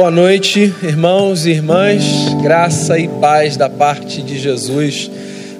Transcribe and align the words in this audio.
Boa 0.00 0.10
noite, 0.10 0.74
irmãos 0.82 1.44
e 1.44 1.50
irmãs. 1.50 2.02
Graça 2.42 2.98
e 2.98 3.06
paz 3.06 3.56
da 3.56 3.68
parte 3.68 4.22
de 4.22 4.38
Jesus, 4.38 5.10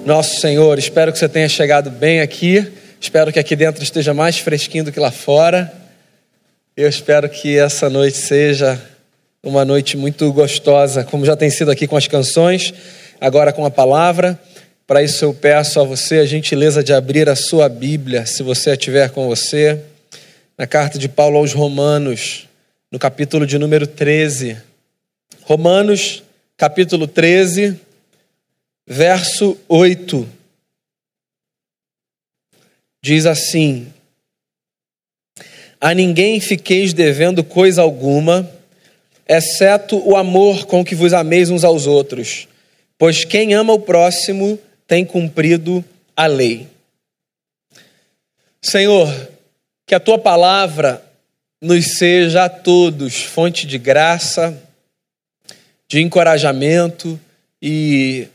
nosso 0.05 0.41
Senhor. 0.41 0.79
Espero 0.79 1.11
que 1.11 1.19
você 1.19 1.29
tenha 1.29 1.47
chegado 1.47 1.91
bem 1.91 2.21
aqui. 2.21 2.65
Espero 2.99 3.31
que 3.31 3.39
aqui 3.39 3.55
dentro 3.55 3.83
esteja 3.83 4.13
mais 4.13 4.39
fresquinho 4.39 4.83
do 4.83 4.91
que 4.91 4.99
lá 4.99 5.11
fora. 5.11 5.71
Eu 6.75 6.89
espero 6.89 7.29
que 7.29 7.57
essa 7.57 7.89
noite 7.89 8.17
seja 8.17 8.81
uma 9.43 9.63
noite 9.63 9.95
muito 9.95 10.33
gostosa, 10.33 11.03
como 11.03 11.23
já 11.23 11.35
tem 11.35 11.49
sido 11.49 11.69
aqui 11.69 11.85
com 11.85 11.95
as 11.95 12.07
canções, 12.07 12.73
agora 13.19 13.53
com 13.53 13.65
a 13.65 13.69
palavra. 13.69 14.39
Para 14.87 15.03
isso 15.03 15.23
eu 15.23 15.33
peço 15.33 15.79
a 15.79 15.83
você 15.83 16.17
a 16.17 16.25
gentileza 16.25 16.83
de 16.83 16.93
abrir 16.93 17.29
a 17.29 17.35
sua 17.35 17.69
Bíblia, 17.69 18.25
se 18.25 18.43
você 18.43 18.71
a 18.71 18.75
tiver 18.75 19.11
com 19.11 19.27
você, 19.27 19.79
na 20.61 20.67
carta 20.67 20.99
de 20.99 21.09
Paulo 21.09 21.39
aos 21.39 21.53
Romanos, 21.53 22.47
no 22.91 22.99
capítulo 22.99 23.47
de 23.47 23.57
número 23.57 23.87
13. 23.87 24.61
Romanos, 25.41 26.21
capítulo 26.55 27.07
13, 27.07 27.79
verso 28.85 29.57
8. 29.67 30.29
Diz 33.03 33.25
assim: 33.25 33.91
A 35.79 35.95
ninguém 35.95 36.39
fiqueis 36.39 36.93
devendo 36.93 37.43
coisa 37.43 37.81
alguma, 37.81 38.47
exceto 39.27 39.97
o 40.07 40.15
amor 40.15 40.67
com 40.67 40.85
que 40.85 40.93
vos 40.93 41.11
ameis 41.11 41.49
uns 41.49 41.63
aos 41.63 41.87
outros, 41.87 42.47
pois 42.99 43.25
quem 43.25 43.55
ama 43.55 43.73
o 43.73 43.79
próximo 43.79 44.59
tem 44.85 45.03
cumprido 45.03 45.83
a 46.15 46.27
lei. 46.27 46.67
Senhor, 48.61 49.31
que 49.91 49.95
a 49.95 49.99
tua 49.99 50.17
palavra 50.17 51.03
nos 51.61 51.97
seja 51.97 52.45
a 52.45 52.49
todos 52.49 53.23
fonte 53.23 53.67
de 53.67 53.77
graça, 53.77 54.57
de 55.85 55.99
encorajamento 55.99 57.19
e 57.61 58.29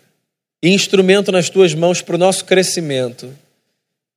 instrumento 0.62 1.32
nas 1.32 1.48
tuas 1.48 1.72
mãos 1.72 2.02
para 2.02 2.16
o 2.16 2.18
nosso 2.18 2.44
crescimento. 2.44 3.34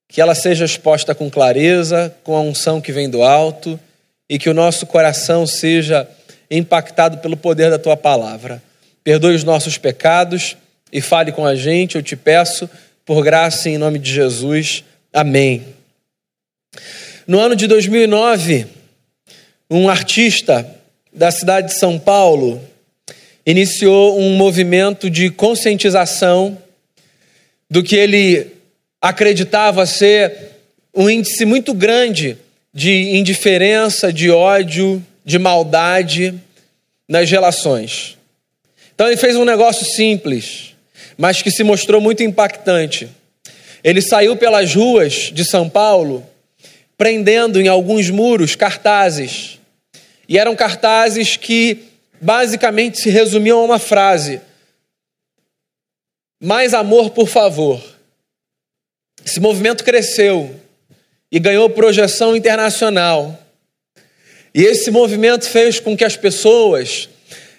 Que 0.09 0.19
ela 0.19 0.35
seja 0.35 0.65
exposta 0.65 1.15
com 1.15 1.29
clareza, 1.29 2.13
com 2.25 2.35
a 2.35 2.41
unção 2.41 2.81
que 2.81 2.91
vem 2.91 3.09
do 3.09 3.23
alto 3.23 3.79
e 4.29 4.37
que 4.37 4.49
o 4.49 4.53
nosso 4.53 4.85
coração 4.85 5.47
seja 5.47 6.05
impactado 6.51 7.19
pelo 7.19 7.37
poder 7.37 7.69
da 7.71 7.79
tua 7.79 7.95
palavra. 7.95 8.61
Perdoe 9.01 9.33
os 9.33 9.45
nossos 9.45 9.77
pecados 9.77 10.57
e 10.91 10.99
fale 10.99 11.31
com 11.31 11.45
a 11.45 11.55
gente, 11.55 11.95
eu 11.95 12.03
te 12.03 12.17
peço, 12.17 12.69
por 13.05 13.23
graça 13.23 13.69
em 13.69 13.77
nome 13.77 13.97
de 13.97 14.11
Jesus. 14.11 14.83
Amém. 15.13 15.65
No 17.29 17.39
ano 17.39 17.55
de 17.55 17.67
2009, 17.67 18.65
um 19.69 19.87
artista 19.87 20.67
da 21.13 21.29
cidade 21.29 21.67
de 21.67 21.73
São 21.75 21.99
Paulo 21.99 22.59
iniciou 23.45 24.19
um 24.19 24.31
movimento 24.31 25.11
de 25.11 25.29
conscientização 25.29 26.57
do 27.69 27.83
que 27.83 27.95
ele 27.95 28.47
acreditava 28.99 29.85
ser 29.85 30.55
um 30.91 31.07
índice 31.07 31.45
muito 31.45 31.71
grande 31.71 32.35
de 32.73 33.15
indiferença, 33.15 34.11
de 34.11 34.31
ódio, 34.31 34.99
de 35.23 35.37
maldade 35.37 36.33
nas 37.07 37.29
relações. 37.29 38.17
Então 38.95 39.05
ele 39.05 39.17
fez 39.17 39.35
um 39.35 39.45
negócio 39.45 39.85
simples, 39.85 40.73
mas 41.15 41.43
que 41.43 41.51
se 41.51 41.63
mostrou 41.63 42.01
muito 42.01 42.23
impactante. 42.23 43.07
Ele 43.83 44.01
saiu 44.01 44.35
pelas 44.35 44.73
ruas 44.73 45.29
de 45.31 45.45
São 45.45 45.69
Paulo, 45.69 46.27
prendendo 46.99 47.61
em 47.61 47.69
alguns 47.69 48.09
muros 48.09 48.57
cartazes 48.57 49.57
e 50.27 50.37
eram 50.37 50.53
cartazes 50.53 51.37
que 51.37 51.85
basicamente 52.19 52.99
se 52.99 53.09
resumiam 53.09 53.59
a 53.59 53.63
uma 53.63 53.79
frase: 53.79 54.41
Mais 56.43 56.73
amor, 56.73 57.11
por 57.11 57.27
favor. 57.27 57.81
Esse 59.25 59.39
movimento 59.39 59.83
cresceu 59.83 60.53
e 61.31 61.39
ganhou 61.39 61.69
projeção 61.69 62.35
internacional. 62.35 63.39
E 64.53 64.63
esse 64.63 64.91
movimento 64.91 65.47
fez 65.47 65.79
com 65.79 65.95
que 65.95 66.03
as 66.03 66.17
pessoas 66.17 67.07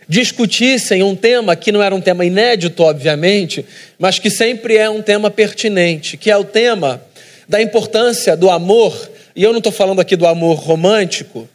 discutissem 0.06 1.02
um 1.02 1.16
tema 1.16 1.56
que 1.56 1.72
não 1.72 1.82
era 1.82 1.94
um 1.94 2.00
tema 2.00 2.26
inédito, 2.26 2.82
obviamente, 2.82 3.64
mas 3.98 4.18
que 4.18 4.28
sempre 4.28 4.76
é 4.76 4.90
um 4.90 5.00
tema 5.00 5.30
pertinente, 5.30 6.16
que 6.16 6.30
é 6.30 6.36
o 6.36 6.44
tema 6.44 7.02
da 7.48 7.62
importância 7.62 8.36
do 8.36 8.50
amor, 8.50 9.10
e 9.34 9.42
eu 9.42 9.52
não 9.52 9.58
estou 9.58 9.72
falando 9.72 10.00
aqui 10.00 10.16
do 10.16 10.26
amor 10.26 10.58
romântico, 10.58 11.48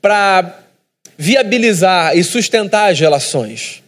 para 0.00 0.60
viabilizar 1.16 2.16
e 2.16 2.22
sustentar 2.22 2.90
as 2.92 3.00
relações. 3.00 3.82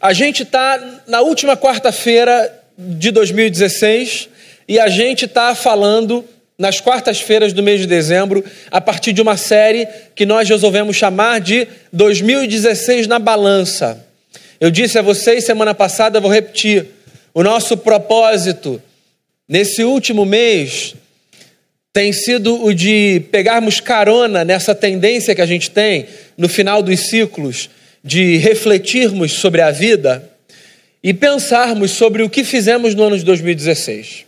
A 0.00 0.12
gente 0.12 0.42
está 0.42 1.02
na 1.06 1.20
última 1.20 1.56
quarta-feira 1.56 2.60
de 2.76 3.10
2016 3.10 4.28
e 4.66 4.78
a 4.78 4.88
gente 4.88 5.26
está 5.26 5.54
falando 5.54 6.24
nas 6.58 6.80
quartas-feiras 6.80 7.52
do 7.52 7.62
mês 7.62 7.80
de 7.80 7.86
dezembro 7.86 8.44
a 8.70 8.80
partir 8.80 9.12
de 9.12 9.22
uma 9.22 9.36
série 9.36 9.86
que 10.14 10.26
nós 10.26 10.48
resolvemos 10.48 10.96
chamar 10.96 11.40
de 11.40 11.66
2016 11.92 13.06
na 13.06 13.18
balança. 13.18 14.04
Eu 14.60 14.70
disse 14.70 14.98
a 14.98 15.02
vocês 15.02 15.44
semana 15.44 15.74
passada, 15.74 16.20
vou 16.20 16.30
repetir, 16.30 16.86
o 17.32 17.42
nosso 17.42 17.76
propósito 17.76 18.82
nesse 19.50 19.82
último 19.82 20.24
mês 20.24 20.94
tem 21.92 22.12
sido 22.12 22.64
o 22.64 22.72
de 22.72 23.20
pegarmos 23.32 23.80
carona 23.80 24.44
nessa 24.44 24.76
tendência 24.76 25.34
que 25.34 25.40
a 25.42 25.46
gente 25.46 25.72
tem 25.72 26.06
no 26.38 26.48
final 26.48 26.80
dos 26.80 27.00
ciclos 27.08 27.68
de 28.02 28.36
refletirmos 28.36 29.32
sobre 29.32 29.60
a 29.60 29.72
vida 29.72 30.30
e 31.02 31.12
pensarmos 31.12 31.90
sobre 31.90 32.22
o 32.22 32.30
que 32.30 32.44
fizemos 32.44 32.94
no 32.94 33.02
ano 33.02 33.18
de 33.18 33.24
2016. 33.24 34.24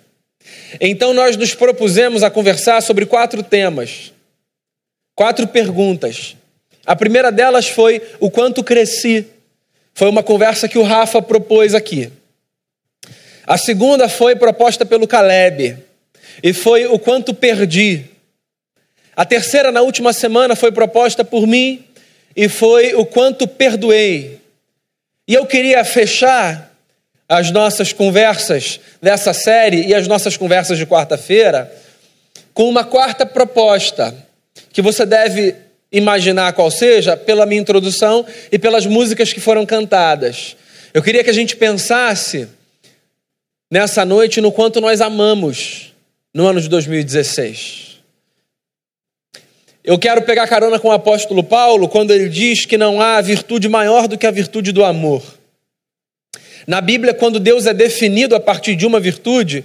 Então 0.81 1.15
nós 1.15 1.37
nos 1.37 1.55
propusemos 1.55 2.25
a 2.25 2.31
conversar 2.31 2.81
sobre 2.81 3.06
quatro 3.06 3.44
temas, 3.44 4.12
quatro 5.15 5.47
perguntas. 5.47 6.34
A 6.84 6.97
primeira 6.97 7.31
delas 7.31 7.69
foi 7.69 8.03
o 8.19 8.28
quanto 8.28 8.65
cresci. 8.65 9.25
Foi 9.94 10.09
uma 10.09 10.22
conversa 10.22 10.69
que 10.69 10.78
o 10.78 10.82
Rafa 10.82 11.22
propôs 11.22 11.77
aqui. 11.77 12.11
A 13.47 13.57
segunda 13.59 14.09
foi 14.09 14.37
proposta 14.37 14.87
pelo 14.87 15.07
Caleb 15.07 15.77
e 16.43 16.53
foi 16.53 16.87
o 16.87 16.99
quanto 16.99 17.35
perdi. 17.35 18.05
A 19.15 19.25
terceira, 19.25 19.71
na 19.71 19.83
última 19.83 20.13
semana, 20.13 20.57
foi 20.57 20.73
proposta 20.73 21.25
por 21.25 21.47
mim 21.47 21.85
e 22.37 22.49
foi 22.49 22.95
o 22.95 23.05
quanto 23.05 23.47
perdoei. 23.47 24.41
E 25.27 25.35
eu 25.35 25.47
queria 25.47 25.85
fechar 25.85 26.73
as 27.29 27.51
nossas 27.51 27.93
conversas 27.93 28.81
dessa 29.01 29.33
série 29.33 29.87
e 29.87 29.95
as 29.95 30.07
nossas 30.07 30.37
conversas 30.37 30.79
de 30.79 30.87
quarta-feira 30.87 31.73
com 32.55 32.69
uma 32.69 32.85
quarta 32.85 33.25
proposta 33.25 34.15
que 34.73 34.83
você 34.83 35.05
deve 35.07 35.55
imaginar 35.91 36.53
qual 36.53 36.71
seja 36.71 37.17
pela 37.17 37.47
minha 37.47 37.61
introdução 37.61 38.25
e 38.51 38.59
pelas 38.59 38.87
músicas 38.87 39.33
que 39.33 39.41
foram 39.41 39.67
cantadas. 39.67 40.57
Eu 40.93 41.03
queria 41.03 41.23
que 41.23 41.31
a 41.31 41.35
gente 41.35 41.57
pensasse 41.57 42.49
nessa 43.72 44.05
noite 44.05 44.38
no 44.43 44.53
quanto 44.53 44.83
nós 44.83 45.00
amamos 45.00 45.94
no 46.34 46.47
ano 46.47 46.60
de 46.60 46.69
2016. 46.69 48.03
Eu 49.83 49.99
quero 49.99 50.21
pegar 50.21 50.47
carona 50.47 50.78
com 50.78 50.88
o 50.88 50.93
apóstolo 50.93 51.43
Paulo 51.43 51.88
quando 51.88 52.11
ele 52.11 52.28
diz 52.28 52.66
que 52.66 52.77
não 52.77 53.00
há 53.00 53.19
virtude 53.22 53.71
maior 53.71 54.06
do 54.06 54.19
que 54.19 54.27
a 54.27 54.31
virtude 54.31 54.72
do 54.72 54.84
amor. 54.84 55.22
Na 56.66 56.82
Bíblia, 56.82 57.15
quando 57.15 57.41
Deus 57.41 57.65
é 57.65 57.72
definido 57.72 58.37
a 58.37 58.41
partir 58.41 58.77
de 58.77 58.87
uma 58.87 59.00
virtude, 59.00 59.65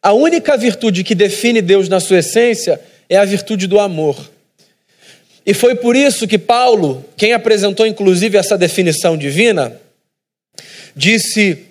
a 0.00 0.12
única 0.12 0.56
virtude 0.56 1.02
que 1.02 1.16
define 1.16 1.60
Deus 1.60 1.88
na 1.88 1.98
sua 1.98 2.20
essência 2.20 2.80
é 3.08 3.16
a 3.16 3.24
virtude 3.24 3.66
do 3.66 3.80
amor. 3.80 4.30
E 5.44 5.52
foi 5.52 5.74
por 5.74 5.96
isso 5.96 6.28
que 6.28 6.38
Paulo, 6.38 7.04
quem 7.16 7.32
apresentou 7.32 7.84
inclusive 7.84 8.38
essa 8.38 8.56
definição 8.56 9.16
divina, 9.16 9.76
disse 10.94 11.66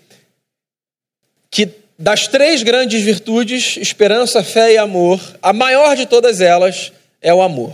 que 1.50 1.70
das 1.98 2.28
três 2.28 2.64
grandes 2.64 3.02
virtudes, 3.02 3.78
esperança, 3.78 4.44
fé 4.44 4.74
e 4.74 4.78
amor, 4.78 5.20
a 5.42 5.52
maior 5.52 5.96
de 5.96 6.06
todas 6.06 6.40
elas 6.40 6.94
é 7.22 7.34
o 7.34 7.42
amor. 7.42 7.74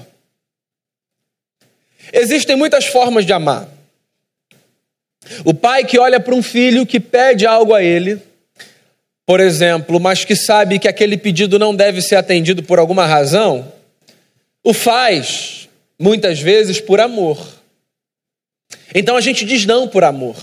Existem 2.11 2.55
muitas 2.55 2.85
formas 2.85 3.25
de 3.25 3.33
amar. 3.33 3.69
O 5.43 5.53
pai 5.53 5.83
que 5.83 5.99
olha 5.99 6.19
para 6.19 6.35
um 6.35 6.41
filho 6.41 6.85
que 6.85 6.99
pede 6.99 7.45
algo 7.45 7.73
a 7.73 7.83
ele, 7.83 8.21
por 9.25 9.39
exemplo, 9.39 9.99
mas 9.99 10.23
que 10.23 10.35
sabe 10.35 10.79
que 10.79 10.87
aquele 10.87 11.17
pedido 11.17 11.57
não 11.57 11.75
deve 11.75 12.01
ser 12.01 12.15
atendido 12.15 12.61
por 12.63 12.77
alguma 12.77 13.05
razão, 13.05 13.71
o 14.63 14.73
faz, 14.73 15.67
muitas 15.99 16.39
vezes, 16.39 16.79
por 16.79 16.99
amor. 16.99 17.55
Então 18.93 19.17
a 19.17 19.21
gente 19.21 19.45
diz 19.45 19.65
não 19.65 19.87
por 19.87 20.03
amor. 20.03 20.35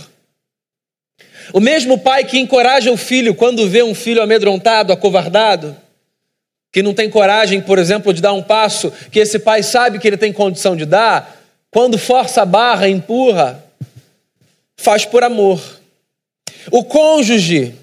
O 1.52 1.60
mesmo 1.60 1.98
pai 1.98 2.24
que 2.24 2.38
encoraja 2.38 2.90
o 2.90 2.96
filho 2.96 3.34
quando 3.34 3.68
vê 3.68 3.82
um 3.82 3.94
filho 3.94 4.22
amedrontado, 4.22 4.92
acovardado, 4.92 5.76
que 6.72 6.82
não 6.82 6.94
tem 6.94 7.10
coragem, 7.10 7.60
por 7.60 7.78
exemplo, 7.78 8.14
de 8.14 8.22
dar 8.22 8.32
um 8.32 8.42
passo 8.42 8.90
que 9.10 9.18
esse 9.18 9.38
pai 9.38 9.62
sabe 9.62 9.98
que 9.98 10.08
ele 10.08 10.16
tem 10.16 10.32
condição 10.32 10.74
de 10.74 10.86
dar, 10.86 11.38
quando 11.70 11.98
força 11.98 12.42
a 12.42 12.46
barra, 12.46 12.88
empurra, 12.88 13.62
faz 14.76 15.04
por 15.04 15.22
amor. 15.22 15.60
O 16.70 16.82
cônjuge 16.84 17.74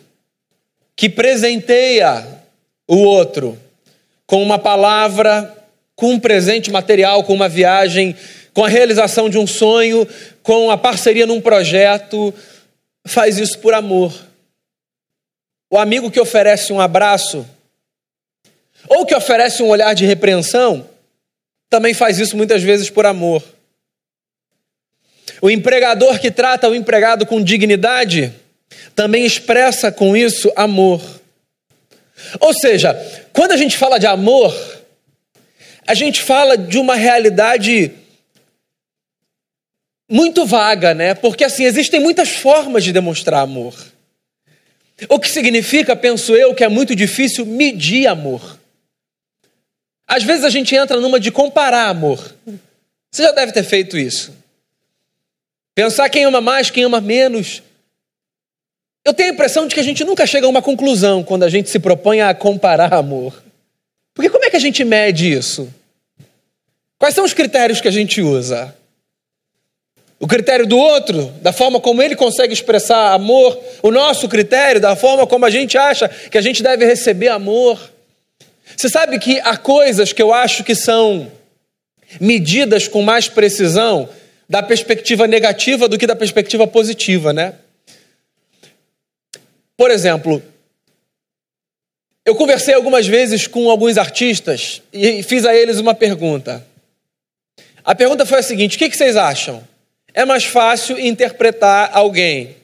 que 0.95 1.07
presenteia 1.07 2.25
o 2.87 2.97
outro 2.97 3.57
com 4.25 4.41
uma 4.41 4.57
palavra, 4.57 5.55
com 5.95 6.11
um 6.11 6.19
presente 6.19 6.71
material, 6.71 7.23
com 7.23 7.33
uma 7.33 7.49
viagem, 7.49 8.15
com 8.53 8.65
a 8.65 8.69
realização 8.69 9.29
de 9.29 9.37
um 9.37 9.45
sonho, 9.45 10.07
com 10.41 10.71
a 10.71 10.77
parceria 10.77 11.25
num 11.25 11.41
projeto, 11.41 12.33
faz 13.09 13.37
isso 13.37 13.59
por 13.59 13.73
amor. 13.73 14.13
O 15.69 15.77
amigo 15.77 16.09
que 16.09 16.19
oferece 16.19 16.73
um 16.73 16.79
abraço, 16.79 17.47
ou 18.87 19.05
que 19.05 19.15
oferece 19.15 19.61
um 19.61 19.69
olhar 19.69 19.93
de 19.93 20.05
repreensão, 20.05 20.89
também 21.69 21.93
faz 21.93 22.19
isso 22.19 22.35
muitas 22.35 22.63
vezes 22.63 22.89
por 22.89 23.05
amor. 23.05 23.43
O 25.41 25.49
empregador 25.49 26.19
que 26.19 26.31
trata 26.31 26.67
o 26.67 26.75
empregado 26.75 27.25
com 27.25 27.41
dignidade 27.41 28.33
também 28.95 29.25
expressa 29.25 29.91
com 29.91 30.17
isso 30.17 30.51
amor. 30.55 31.01
Ou 32.39 32.53
seja, 32.53 32.93
quando 33.31 33.51
a 33.51 33.57
gente 33.57 33.77
fala 33.77 33.99
de 33.99 34.07
amor, 34.07 34.53
a 35.87 35.93
gente 35.93 36.21
fala 36.21 36.57
de 36.57 36.77
uma 36.77 36.95
realidade 36.95 37.91
muito 40.09 40.45
vaga, 40.45 40.93
né? 40.95 41.13
Porque 41.13 41.43
assim, 41.43 41.63
existem 41.63 41.99
muitas 41.99 42.29
formas 42.29 42.83
de 42.83 42.91
demonstrar 42.91 43.41
amor. 43.41 43.75
O 45.07 45.19
que 45.19 45.29
significa, 45.29 45.95
penso 45.95 46.35
eu, 46.35 46.53
que 46.53 46.63
é 46.63 46.67
muito 46.67 46.95
difícil 46.95 47.45
medir 47.45 48.07
amor. 48.07 48.59
Às 50.07 50.23
vezes 50.23 50.43
a 50.43 50.49
gente 50.49 50.75
entra 50.75 50.99
numa 50.99 51.19
de 51.19 51.31
comparar 51.31 51.87
amor. 51.87 52.35
Você 53.11 53.23
já 53.23 53.31
deve 53.31 53.51
ter 53.51 53.63
feito 53.63 53.97
isso. 53.97 54.33
Pensar 55.75 56.09
quem 56.09 56.25
ama 56.25 56.41
mais, 56.41 56.71
quem 56.71 56.83
ama 56.83 56.99
menos. 56.99 57.61
Eu 59.05 59.13
tenho 59.13 59.29
a 59.29 59.33
impressão 59.33 59.67
de 59.67 59.73
que 59.73 59.79
a 59.79 59.83
gente 59.83 60.03
nunca 60.03 60.25
chega 60.25 60.45
a 60.45 60.49
uma 60.49 60.61
conclusão 60.61 61.23
quando 61.23 61.43
a 61.43 61.49
gente 61.49 61.69
se 61.69 61.79
propõe 61.79 62.21
a 62.21 62.33
comparar 62.33 62.93
amor. 62.93 63.41
Porque 64.13 64.29
como 64.29 64.43
é 64.43 64.49
que 64.49 64.57
a 64.57 64.59
gente 64.59 64.83
mede 64.83 65.31
isso? 65.31 65.71
Quais 66.97 67.15
são 67.15 67.23
os 67.23 67.33
critérios 67.33 67.79
que 67.79 67.87
a 67.87 67.91
gente 67.91 68.21
usa? 68.21 68.75
O 70.19 70.27
critério 70.27 70.67
do 70.67 70.77
outro, 70.77 71.33
da 71.41 71.53
forma 71.53 71.79
como 71.79 72.01
ele 72.01 72.15
consegue 72.15 72.53
expressar 72.53 73.13
amor, 73.13 73.57
o 73.81 73.89
nosso 73.89 74.27
critério, 74.27 74.81
da 74.81 74.95
forma 74.95 75.25
como 75.25 75.45
a 75.45 75.49
gente 75.49 75.77
acha 75.77 76.09
que 76.09 76.37
a 76.37 76.41
gente 76.41 76.61
deve 76.61 76.85
receber 76.85 77.29
amor. 77.29 77.79
Você 78.75 78.89
sabe 78.89 79.17
que 79.17 79.39
há 79.39 79.55
coisas 79.55 80.11
que 80.11 80.21
eu 80.21 80.33
acho 80.33 80.63
que 80.63 80.75
são 80.75 81.31
medidas 82.19 82.87
com 82.87 83.01
mais 83.01 83.29
precisão 83.29 84.09
da 84.47 84.61
perspectiva 84.61 85.25
negativa 85.25 85.87
do 85.87 85.97
que 85.97 86.07
da 86.07 86.15
perspectiva 86.15 86.67
positiva, 86.67 87.31
né? 87.31 87.53
Por 89.77 89.89
exemplo, 89.89 90.43
eu 92.25 92.35
conversei 92.35 92.73
algumas 92.73 93.07
vezes 93.07 93.47
com 93.47 93.69
alguns 93.69 93.97
artistas 93.97 94.81
e 94.91 95.23
fiz 95.23 95.45
a 95.45 95.55
eles 95.55 95.79
uma 95.79 95.93
pergunta. 95.93 96.65
A 97.85 97.95
pergunta 97.95 98.25
foi 98.25 98.39
a 98.39 98.43
seguinte: 98.43 98.75
o 98.75 98.79
que 98.79 98.91
vocês 98.91 99.15
acham? 99.15 99.63
É 100.19 100.25
mais 100.25 100.43
fácil 100.43 100.99
interpretar 100.99 101.91
alguém, 101.93 102.57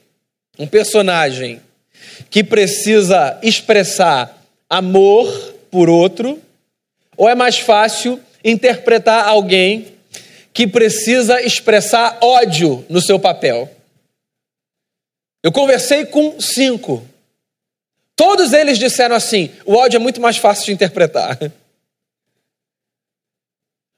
um 0.58 0.66
personagem, 0.66 1.58
que 2.28 2.44
precisa 2.44 3.38
expressar 3.42 4.44
amor 4.68 5.26
por 5.70 5.88
outro, 5.88 6.38
ou 7.16 7.26
é 7.26 7.34
mais 7.34 7.58
fácil 7.58 8.20
interpretar 8.44 9.26
alguém 9.26 9.86
que 10.52 10.66
precisa 10.66 11.40
expressar 11.40 12.18
ódio 12.20 12.84
no 12.90 13.00
seu 13.00 13.18
papel? 13.18 13.74
Eu 15.42 15.50
conversei 15.50 16.04
com 16.04 16.38
cinco. 16.38 17.08
Todos 18.14 18.52
eles 18.52 18.78
disseram 18.78 19.16
assim: 19.16 19.50
o 19.64 19.76
ódio 19.76 19.96
é 19.96 20.00
muito 20.00 20.20
mais 20.20 20.36
fácil 20.36 20.66
de 20.66 20.72
interpretar. 20.72 21.38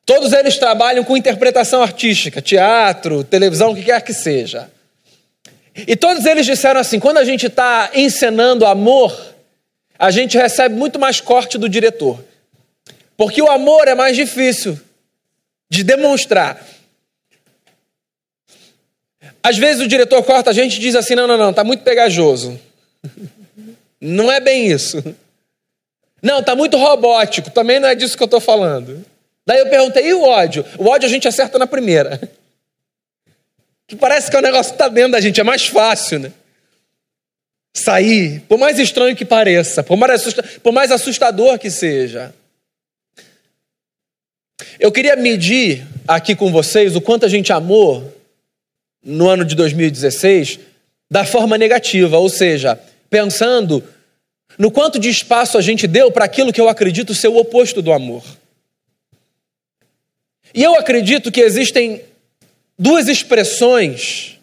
Todos 0.09 0.33
eles 0.33 0.57
trabalham 0.57 1.05
com 1.05 1.19
interpretação 1.19 1.83
artística, 1.83 2.41
teatro, 2.41 3.23
televisão, 3.23 3.73
o 3.73 3.77
que 3.77 3.83
quer 3.83 4.01
que 4.01 4.15
seja. 4.15 4.71
E 5.87 5.95
todos 5.95 6.25
eles 6.25 6.47
disseram 6.47 6.81
assim: 6.81 6.99
quando 6.99 7.19
a 7.19 7.25
gente 7.27 7.45
está 7.45 7.91
encenando 7.93 8.65
amor, 8.65 9.15
a 9.99 10.11
gente 10.11 10.39
recebe 10.39 10.75
muito 10.75 10.99
mais 10.99 11.21
corte 11.21 11.59
do 11.59 11.69
diretor. 11.69 12.25
Porque 13.19 13.43
o 13.43 13.51
amor 13.51 13.87
é 13.87 13.95
mais 13.95 14.17
difícil 14.17 14.81
de 15.69 15.85
demonstrar. 15.85 16.59
Às 19.43 19.59
vezes 19.59 19.83
o 19.83 19.89
diretor 19.89 20.23
corta 20.23 20.49
a 20.49 20.55
gente 20.55 20.79
e 20.79 20.81
diz 20.81 20.95
assim: 20.95 21.15
não, 21.15 21.27
não, 21.27 21.37
não, 21.37 21.51
está 21.51 21.63
muito 21.63 21.83
pegajoso. 21.83 22.59
Não 24.01 24.31
é 24.31 24.39
bem 24.39 24.69
isso. 24.71 25.05
Não, 26.23 26.39
está 26.39 26.55
muito 26.55 26.77
robótico, 26.77 27.51
também 27.51 27.81
não 27.81 27.89
é 27.89 27.97
disso 27.97 28.17
que 28.17 28.23
eu 28.23 28.27
estou 28.27 28.39
falando. 28.39 29.05
Daí 29.49 29.61
eu 29.61 29.71
perguntei, 29.71 30.07
e 30.07 30.13
o 30.13 30.25
ódio? 30.25 30.63
O 30.77 30.89
ódio 30.89 31.09
a 31.09 31.11
gente 31.11 31.27
acerta 31.27 31.59
na 31.59 31.67
primeira. 31.67 32.21
Que 33.87 33.97
parece 33.97 34.31
que 34.31 34.37
o 34.37 34.43
negócio 34.43 34.73
está 34.73 34.87
dentro 34.87 35.13
da 35.13 35.21
gente, 35.23 35.41
é 35.41 35.43
mais 35.43 35.67
fácil, 35.67 36.19
né? 36.19 36.31
Sair, 37.75 38.43
por 38.47 38.59
mais 38.59 38.79
estranho 38.79 39.17
que 39.17 39.25
pareça, 39.25 39.83
por 39.83 39.97
mais, 39.97 40.35
por 40.63 40.75
mais 40.75 40.93
assustador 40.93 41.59
que 41.59 41.71
seja. 41.71 42.35
Eu 44.79 44.93
queria 44.93 45.17
medir 45.17 45.87
aqui 46.07 46.37
com 46.37 46.53
vocês 46.53 46.95
o 46.95 47.01
quanto 47.01 47.25
a 47.25 47.31
gente 47.31 47.51
amou 47.51 48.15
no 49.03 49.27
ano 49.27 49.43
de 49.43 49.55
2016 49.55 50.61
da 51.11 51.25
forma 51.25 51.57
negativa, 51.57 52.19
ou 52.19 52.29
seja, 52.29 52.79
pensando 53.09 53.83
no 54.59 54.71
quanto 54.71 54.99
de 54.99 55.09
espaço 55.09 55.57
a 55.57 55.63
gente 55.63 55.87
deu 55.87 56.13
para 56.13 56.27
aquilo 56.27 56.53
que 56.53 56.61
eu 56.61 56.69
acredito 56.69 57.15
ser 57.15 57.29
o 57.29 57.39
oposto 57.39 57.81
do 57.81 57.91
amor. 57.91 58.23
E 60.55 60.63
eu 60.63 60.75
acredito 60.75 61.31
que 61.31 61.41
existem 61.41 62.03
duas 62.79 63.09
expressões 63.09 64.39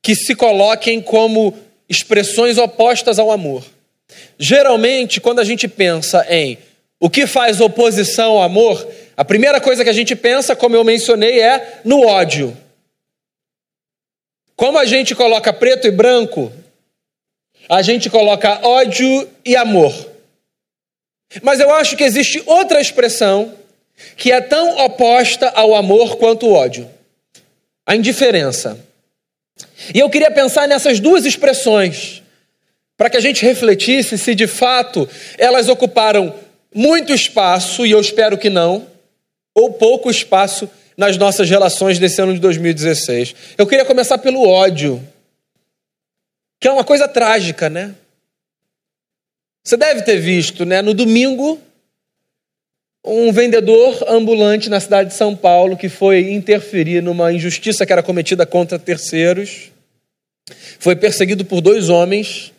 que 0.00 0.14
se 0.14 0.34
coloquem 0.34 1.00
como 1.00 1.56
expressões 1.88 2.58
opostas 2.58 3.18
ao 3.18 3.30
amor. 3.30 3.64
Geralmente, 4.38 5.20
quando 5.20 5.40
a 5.40 5.44
gente 5.44 5.68
pensa 5.68 6.26
em 6.28 6.58
o 7.00 7.08
que 7.08 7.26
faz 7.26 7.60
oposição 7.60 8.32
ao 8.32 8.42
amor, 8.42 8.86
a 9.16 9.24
primeira 9.24 9.60
coisa 9.60 9.84
que 9.84 9.90
a 9.90 9.94
gente 9.94 10.14
pensa, 10.14 10.54
como 10.54 10.76
eu 10.76 10.84
mencionei, 10.84 11.40
é 11.40 11.80
no 11.84 12.06
ódio. 12.06 12.56
Como 14.56 14.78
a 14.78 14.84
gente 14.84 15.14
coloca 15.14 15.52
preto 15.52 15.86
e 15.86 15.90
branco, 15.90 16.52
a 17.68 17.82
gente 17.82 18.08
coloca 18.10 18.66
ódio 18.66 19.28
e 19.44 19.56
amor. 19.56 19.92
Mas 21.42 21.60
eu 21.60 21.72
acho 21.72 21.96
que 21.96 22.04
existe 22.04 22.42
outra 22.46 22.80
expressão 22.80 23.54
que 24.16 24.32
é 24.32 24.40
tão 24.40 24.78
oposta 24.84 25.48
ao 25.50 25.74
amor 25.74 26.16
quanto 26.16 26.46
o 26.46 26.52
ódio 26.52 26.90
a 27.86 27.96
indiferença. 27.96 28.78
E 29.94 29.98
eu 29.98 30.08
queria 30.08 30.30
pensar 30.30 30.66
nessas 30.66 31.00
duas 31.00 31.24
expressões, 31.24 32.22
para 32.96 33.10
que 33.10 33.16
a 33.16 33.20
gente 33.20 33.44
refletisse 33.44 34.16
se 34.16 34.34
de 34.34 34.46
fato 34.46 35.08
elas 35.36 35.68
ocuparam 35.68 36.34
muito 36.74 37.12
espaço, 37.12 37.84
e 37.84 37.90
eu 37.90 38.00
espero 38.00 38.38
que 38.38 38.48
não, 38.48 38.86
ou 39.54 39.72
pouco 39.72 40.10
espaço 40.10 40.70
nas 40.96 41.16
nossas 41.16 41.48
relações 41.50 41.98
desse 41.98 42.20
ano 42.20 42.34
de 42.34 42.40
2016. 42.40 43.34
Eu 43.58 43.66
queria 43.66 43.84
começar 43.84 44.18
pelo 44.18 44.46
ódio, 44.48 45.02
que 46.60 46.68
é 46.68 46.72
uma 46.72 46.84
coisa 46.84 47.08
trágica, 47.08 47.68
né? 47.68 47.94
Você 49.64 49.76
deve 49.76 50.02
ter 50.02 50.18
visto, 50.18 50.64
né? 50.64 50.80
No 50.80 50.94
domingo, 50.94 51.60
um 53.04 53.32
vendedor 53.32 54.04
ambulante 54.08 54.68
na 54.68 54.78
cidade 54.78 55.10
de 55.10 55.16
São 55.16 55.36
Paulo 55.36 55.76
que 55.76 55.88
foi 55.88 56.32
interferir 56.32 57.02
numa 57.02 57.32
injustiça 57.32 57.84
que 57.84 57.92
era 57.92 58.02
cometida 58.02 58.46
contra 58.46 58.78
terceiros, 58.78 59.72
foi 60.78 60.94
perseguido 60.94 61.44
por 61.44 61.60
dois 61.60 61.88
homens 61.88 62.52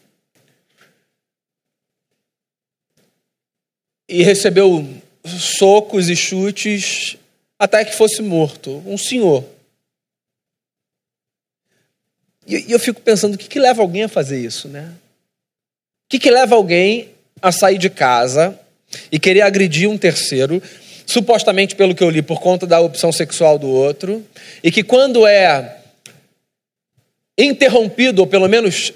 e 4.08 4.22
recebeu 4.22 4.88
socos 5.26 6.10
e 6.10 6.16
chutes 6.16 7.18
até 7.58 7.86
que 7.86 7.96
fosse 7.96 8.22
morto. 8.22 8.84
Um 8.86 8.98
senhor. 8.98 9.46
E 12.46 12.70
eu 12.72 12.80
fico 12.80 13.00
pensando, 13.00 13.36
o 13.36 13.38
que, 13.38 13.48
que 13.48 13.60
leva 13.60 13.82
alguém 13.82 14.04
a 14.04 14.10
fazer 14.10 14.44
isso, 14.44 14.68
né? 14.68 14.94
O 16.06 16.10
que, 16.10 16.20
que 16.20 16.30
leva 16.30 16.56
alguém 16.56 17.14
a 17.42 17.52
sair 17.54 17.78
de 17.78 17.90
casa 17.90 18.60
e 19.12 19.20
querer 19.20 19.42
agredir 19.42 19.90
um 19.90 19.98
terceiro, 19.98 20.62
supostamente 21.06 21.76
pelo 21.76 21.94
que 21.94 22.04
eu 22.04 22.10
li, 22.10 22.22
por 22.22 22.40
conta 22.40 22.66
da 22.66 22.80
opção 22.80 23.12
sexual 23.12 23.58
do 23.60 23.68
outro, 23.68 24.26
e 24.64 24.72
que 24.72 24.84
quando 24.84 25.28
é 25.28 25.78
interrompido, 27.38 28.22
ou 28.22 28.28
pelo 28.28 28.48
menos 28.48 28.94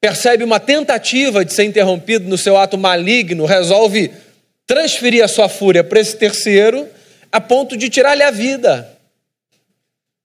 percebe 0.00 0.44
uma 0.44 0.60
tentativa 0.60 1.44
de 1.44 1.52
ser 1.52 1.64
interrompido 1.64 2.28
no 2.28 2.38
seu 2.38 2.56
ato 2.56 2.78
maligno, 2.78 3.44
resolve 3.44 4.12
transferir 4.66 5.24
a 5.24 5.28
sua 5.28 5.48
fúria 5.48 5.82
para 5.82 5.98
esse 5.98 6.16
terceiro 6.16 6.86
a 7.32 7.40
ponto 7.40 7.76
de 7.76 7.88
tirar-lhe 7.88 8.22
a 8.22 8.30
vida. 8.30 8.88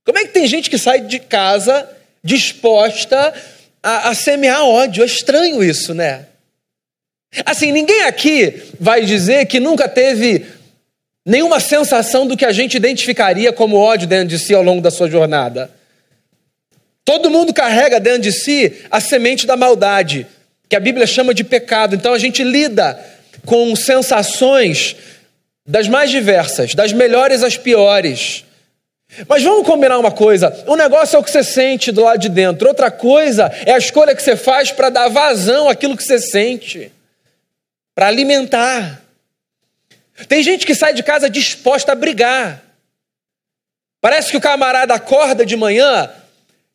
Como 0.06 0.18
é 0.18 0.26
que 0.26 0.34
tem 0.34 0.46
gente 0.48 0.70
que 0.70 0.78
sai 0.78 1.02
de 1.02 1.20
casa 1.20 1.90
disposta 2.24 3.34
a, 3.82 4.10
a 4.10 4.14
semear 4.14 4.64
ódio? 4.64 5.04
É 5.04 5.06
estranho 5.06 5.64
isso, 5.64 5.94
né? 5.94 6.26
Assim, 7.46 7.72
ninguém 7.72 8.04
aqui 8.04 8.62
vai 8.80 9.04
dizer 9.06 9.46
que 9.46 9.60
nunca 9.60 9.88
teve 9.88 10.46
nenhuma 11.26 11.60
sensação 11.60 12.28
do 12.28 12.38
que 12.38 12.46
a 12.46 12.52
gente 12.52 12.76
identificaria 12.76 13.52
como 13.52 13.78
ódio 13.78 14.08
dentro 14.08 14.28
de 14.28 14.40
si 14.40 14.54
ao 14.54 14.62
longo 14.62 14.82
da 14.82 14.92
sua 14.92 15.10
jornada. 15.10 15.72
Todo 17.06 17.30
mundo 17.30 17.54
carrega 17.54 18.00
dentro 18.00 18.22
de 18.22 18.32
si 18.32 18.74
a 18.90 19.00
semente 19.00 19.46
da 19.46 19.58
maldade, 19.58 20.28
que 20.70 20.76
a 20.76 20.80
Bíblia 20.80 21.08
chama 21.08 21.34
de 21.34 21.44
pecado. 21.44 21.96
Então 21.96 22.14
a 22.14 22.20
gente 22.20 22.44
lida 22.44 23.00
com 23.46 23.76
sensações 23.76 24.96
das 25.66 25.88
mais 25.88 26.10
diversas, 26.10 26.76
das 26.76 26.94
melhores 26.94 27.44
às 27.44 27.58
piores. 27.58 28.46
Mas 29.28 29.44
vamos 29.44 29.66
combinar 29.66 29.98
uma 29.98 30.12
coisa: 30.12 30.64
um 30.68 30.76
negócio 30.76 31.16
é 31.16 31.20
o 31.20 31.24
que 31.24 31.32
você 31.32 31.44
sente 31.44 31.92
do 31.92 32.04
lado 32.04 32.20
de 32.20 32.30
dentro, 32.30 32.68
outra 32.68 32.90
coisa 32.90 33.52
é 33.66 33.74
a 33.74 33.78
escolha 33.78 34.16
que 34.16 34.24
você 34.24 34.36
faz 34.36 34.72
para 34.72 34.90
dar 34.90 35.10
vazão 35.10 35.70
àquilo 35.70 35.98
que 35.98 36.04
você 36.04 36.20
sente, 36.20 36.92
para 37.94 38.08
alimentar. 38.08 39.04
Tem 40.28 40.42
gente 40.44 40.66
que 40.66 40.76
sai 40.76 40.94
de 40.94 41.04
casa 41.04 41.30
disposta 41.30 41.92
a 41.92 41.96
brigar. 41.96 42.64
Parece 44.02 44.32
que 44.32 44.38
o 44.38 44.42
camarada 44.42 44.94
acorda 44.94 45.46
de 45.46 45.56
manhã 45.56 46.10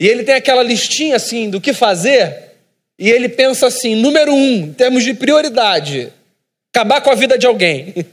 e 0.01 0.07
ele 0.07 0.23
tem 0.23 0.35
aquela 0.35 0.63
listinha 0.63 1.17
assim 1.17 1.51
do 1.51 1.61
que 1.61 1.73
fazer, 1.73 2.53
e 2.99 3.11
ele 3.11 3.29
pensa 3.29 3.67
assim: 3.67 3.97
número 3.97 4.33
um, 4.33 4.67
em 4.67 4.73
termos 4.73 5.03
de 5.03 5.13
prioridade, 5.13 6.13
acabar 6.73 7.01
com 7.01 7.11
a 7.11 7.15
vida 7.15 7.37
de 7.37 7.47
alguém. 7.47 7.95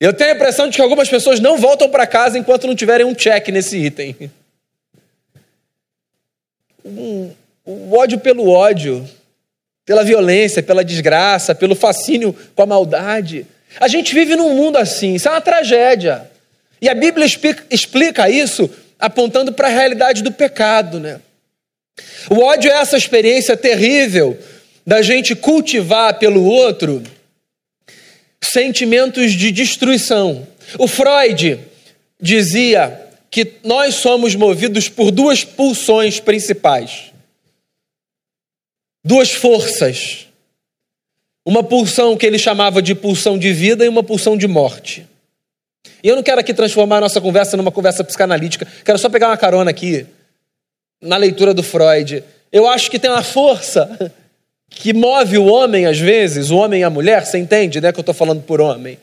Eu 0.00 0.12
tenho 0.12 0.32
a 0.32 0.34
impressão 0.34 0.68
de 0.68 0.74
que 0.74 0.82
algumas 0.82 1.08
pessoas 1.08 1.38
não 1.38 1.56
voltam 1.56 1.88
para 1.88 2.08
casa 2.08 2.36
enquanto 2.36 2.66
não 2.66 2.74
tiverem 2.74 3.06
um 3.06 3.14
check 3.14 3.46
nesse 3.50 3.78
item. 3.78 4.16
O 6.84 7.32
ódio 7.96 8.18
pelo 8.18 8.50
ódio, 8.50 9.08
pela 9.92 10.04
violência, 10.04 10.62
pela 10.62 10.82
desgraça, 10.82 11.54
pelo 11.54 11.74
fascínio 11.74 12.34
com 12.54 12.62
a 12.62 12.66
maldade. 12.66 13.44
A 13.78 13.86
gente 13.88 14.14
vive 14.14 14.34
num 14.34 14.54
mundo 14.54 14.78
assim, 14.78 15.16
isso 15.16 15.28
é 15.28 15.32
uma 15.32 15.40
tragédia. 15.42 16.30
E 16.80 16.88
a 16.88 16.94
Bíblia 16.94 17.26
explica 17.70 18.30
isso 18.30 18.70
apontando 18.98 19.52
para 19.52 19.68
a 19.68 19.70
realidade 19.70 20.22
do 20.22 20.32
pecado, 20.32 20.98
né? 20.98 21.20
O 22.30 22.40
ódio 22.40 22.70
é 22.70 22.74
essa 22.76 22.96
experiência 22.96 23.54
terrível 23.54 24.38
da 24.86 25.02
gente 25.02 25.34
cultivar 25.34 26.18
pelo 26.18 26.42
outro 26.42 27.02
sentimentos 28.42 29.32
de 29.32 29.52
destruição. 29.52 30.48
O 30.78 30.88
Freud 30.88 31.60
dizia 32.18 32.98
que 33.30 33.46
nós 33.62 33.96
somos 33.96 34.34
movidos 34.34 34.88
por 34.88 35.10
duas 35.10 35.44
pulsões 35.44 36.18
principais, 36.18 37.11
duas 39.04 39.32
forças. 39.32 40.26
Uma 41.44 41.62
pulsão 41.62 42.16
que 42.16 42.24
ele 42.24 42.38
chamava 42.38 42.80
de 42.80 42.94
pulsão 42.94 43.36
de 43.36 43.52
vida 43.52 43.84
e 43.84 43.88
uma 43.88 44.02
pulsão 44.02 44.36
de 44.36 44.46
morte. 44.46 45.06
E 46.02 46.08
eu 46.08 46.16
não 46.16 46.22
quero 46.22 46.40
aqui 46.40 46.54
transformar 46.54 46.98
a 46.98 47.02
nossa 47.02 47.20
conversa 47.20 47.56
numa 47.56 47.72
conversa 47.72 48.04
psicanalítica, 48.04 48.66
quero 48.84 48.98
só 48.98 49.08
pegar 49.08 49.28
uma 49.28 49.36
carona 49.36 49.70
aqui 49.70 50.06
na 51.00 51.16
leitura 51.16 51.52
do 51.52 51.62
Freud. 51.62 52.22
Eu 52.52 52.68
acho 52.68 52.90
que 52.90 52.98
tem 52.98 53.10
uma 53.10 53.22
força 53.22 54.12
que 54.68 54.92
move 54.92 55.38
o 55.38 55.46
homem 55.46 55.86
às 55.86 55.98
vezes, 55.98 56.50
o 56.50 56.56
homem 56.56 56.80
e 56.80 56.84
a 56.84 56.90
mulher, 56.90 57.26
você 57.26 57.38
entende, 57.38 57.80
né, 57.80 57.92
que 57.92 57.98
eu 57.98 58.02
estou 58.02 58.14
falando 58.14 58.42
por 58.42 58.60
homem, 58.60 58.98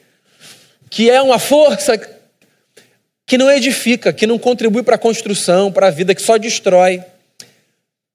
que 0.90 1.10
é 1.10 1.22
uma 1.22 1.40
força 1.40 2.00
que 3.26 3.38
não 3.38 3.52
edifica, 3.52 4.12
que 4.12 4.26
não 4.26 4.40
contribui 4.40 4.82
para 4.82 4.96
a 4.96 5.00
construção, 5.00 5.72
para 5.72 5.88
a 5.88 5.92
vida, 5.92 6.16
que 6.16 6.22
só 6.22 6.38
destrói. 6.38 7.04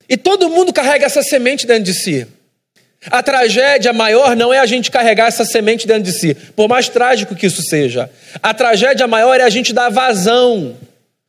E 0.09 0.17
todo 0.17 0.49
mundo 0.49 0.73
carrega 0.73 1.07
essa 1.07 1.23
semente 1.23 1.67
dentro 1.67 1.85
de 1.85 1.95
si. 1.95 2.27
A 3.11 3.23
tragédia 3.23 3.93
maior 3.93 4.35
não 4.35 4.53
é 4.53 4.59
a 4.59 4.67
gente 4.67 4.91
carregar 4.91 5.29
essa 5.29 5.45
semente 5.45 5.87
dentro 5.87 6.05
de 6.05 6.13
si, 6.13 6.35
por 6.35 6.69
mais 6.69 6.89
trágico 6.89 7.35
que 7.35 7.47
isso 7.47 7.63
seja. 7.63 8.11
A 8.43 8.55
tragédia 8.55 9.07
maior 9.07 9.39
é 9.39 9.43
a 9.43 9.51
gente 9.51 9.73
dar 9.75 9.91
vazão, 9.91 10.77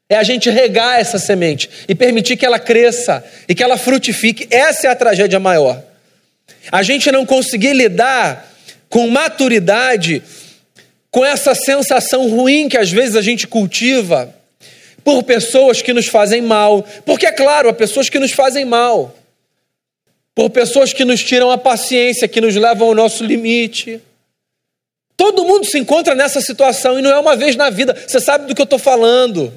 é 0.09 0.15
a 0.15 0.23
gente 0.23 0.49
regar 0.49 0.99
essa 0.99 1.19
semente 1.19 1.69
e 1.87 1.93
permitir 1.93 2.37
que 2.37 2.45
ela 2.45 2.59
cresça 2.59 3.23
e 3.47 3.53
que 3.53 3.63
ela 3.63 3.77
frutifique. 3.77 4.47
Essa 4.49 4.87
é 4.87 4.89
a 4.89 4.95
tragédia 4.95 5.39
maior. 5.39 5.83
A 6.71 6.81
gente 6.81 7.11
não 7.11 7.25
conseguir 7.25 7.73
lidar 7.73 8.51
com 8.89 9.09
maturidade 9.09 10.23
com 11.11 11.25
essa 11.25 11.55
sensação 11.55 12.29
ruim 12.29 12.69
que 12.69 12.77
às 12.77 12.91
vezes 12.91 13.15
a 13.15 13.21
gente 13.21 13.47
cultiva 13.47 14.33
por 15.05 15.21
pessoas 15.21 15.83
que 15.83 15.93
nos 15.93 16.07
fazem 16.07 16.41
mal. 16.41 16.83
Porque, 17.05 17.27
é 17.27 17.31
claro, 17.31 17.69
há 17.69 17.73
pessoas 17.73 18.09
que 18.09 18.17
nos 18.17 18.31
fazem 18.31 18.65
mal. 18.65 19.15
Por 20.33 20.49
pessoas 20.49 20.91
que 20.91 21.05
nos 21.05 21.23
tiram 21.23 21.51
a 21.51 21.59
paciência, 21.59 22.27
que 22.27 22.41
nos 22.41 22.55
levam 22.55 22.87
ao 22.87 22.95
nosso 22.95 23.23
limite. 23.23 24.01
Todo 25.15 25.45
mundo 25.45 25.63
se 25.63 25.77
encontra 25.77 26.15
nessa 26.15 26.41
situação 26.41 26.97
e 26.97 27.03
não 27.03 27.11
é 27.11 27.19
uma 27.19 27.35
vez 27.35 27.55
na 27.55 27.69
vida. 27.69 27.93
Você 27.93 28.19
sabe 28.19 28.47
do 28.47 28.55
que 28.55 28.61
eu 28.61 28.65
estou 28.65 28.79
falando. 28.79 29.53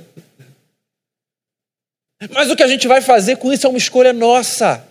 Mas 2.31 2.51
o 2.51 2.57
que 2.57 2.63
a 2.63 2.69
gente 2.69 2.87
vai 2.87 3.01
fazer 3.01 3.37
com 3.37 3.51
isso 3.51 3.67
é 3.67 3.71
uma 3.71 3.79
escolha 3.79 4.13
nossa. 4.13 4.85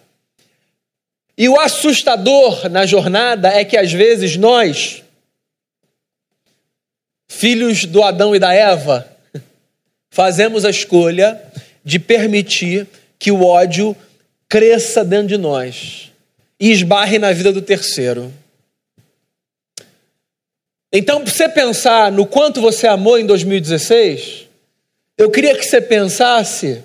E 1.38 1.48
o 1.48 1.60
assustador 1.60 2.68
na 2.68 2.88
jornada 2.88 3.50
é 3.50 3.64
que 3.64 3.78
às 3.78 3.94
vezes 3.94 4.36
nós, 4.36 5.04
filhos 7.28 7.86
do 7.86 8.02
Adão 8.02 8.36
e 8.36 8.40
da 8.40 8.52
Eva, 8.52 9.17
fazemos 10.18 10.66
a 10.66 10.72
escolha 10.72 11.40
de 11.84 12.00
permitir 12.00 12.88
que 13.20 13.32
o 13.32 13.46
ódio 13.46 13.96
cresça 14.50 15.06
dentro 15.06 15.28
de 15.28 15.38
nós 15.38 16.12
e 16.60 16.72
esbarre 16.72 17.20
na 17.20 17.32
vida 17.32 17.54
do 17.54 17.62
terceiro. 17.62 18.34
Então, 20.92 21.24
para 21.24 21.32
você 21.32 21.48
pensar 21.48 22.12
no 22.12 22.26
quanto 22.26 22.60
você 22.60 22.88
amou 22.88 23.20
em 23.20 23.28
2016, 23.28 24.48
eu 25.20 25.30
queria 25.30 25.56
que 25.56 25.64
você 25.64 25.80
pensasse 25.80 26.84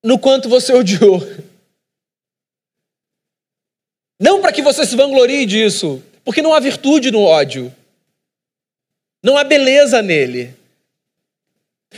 no 0.00 0.16
quanto 0.16 0.48
você 0.48 0.72
odiou. 0.72 1.20
Não 4.20 4.40
para 4.40 4.52
que 4.52 4.62
você 4.62 4.86
se 4.86 4.94
vanglorie 4.94 5.44
disso, 5.44 6.00
porque 6.24 6.40
não 6.40 6.54
há 6.54 6.60
virtude 6.60 7.10
no 7.10 7.22
ódio. 7.22 7.74
Não 9.20 9.36
há 9.36 9.42
beleza 9.42 10.00
nele. 10.00 10.56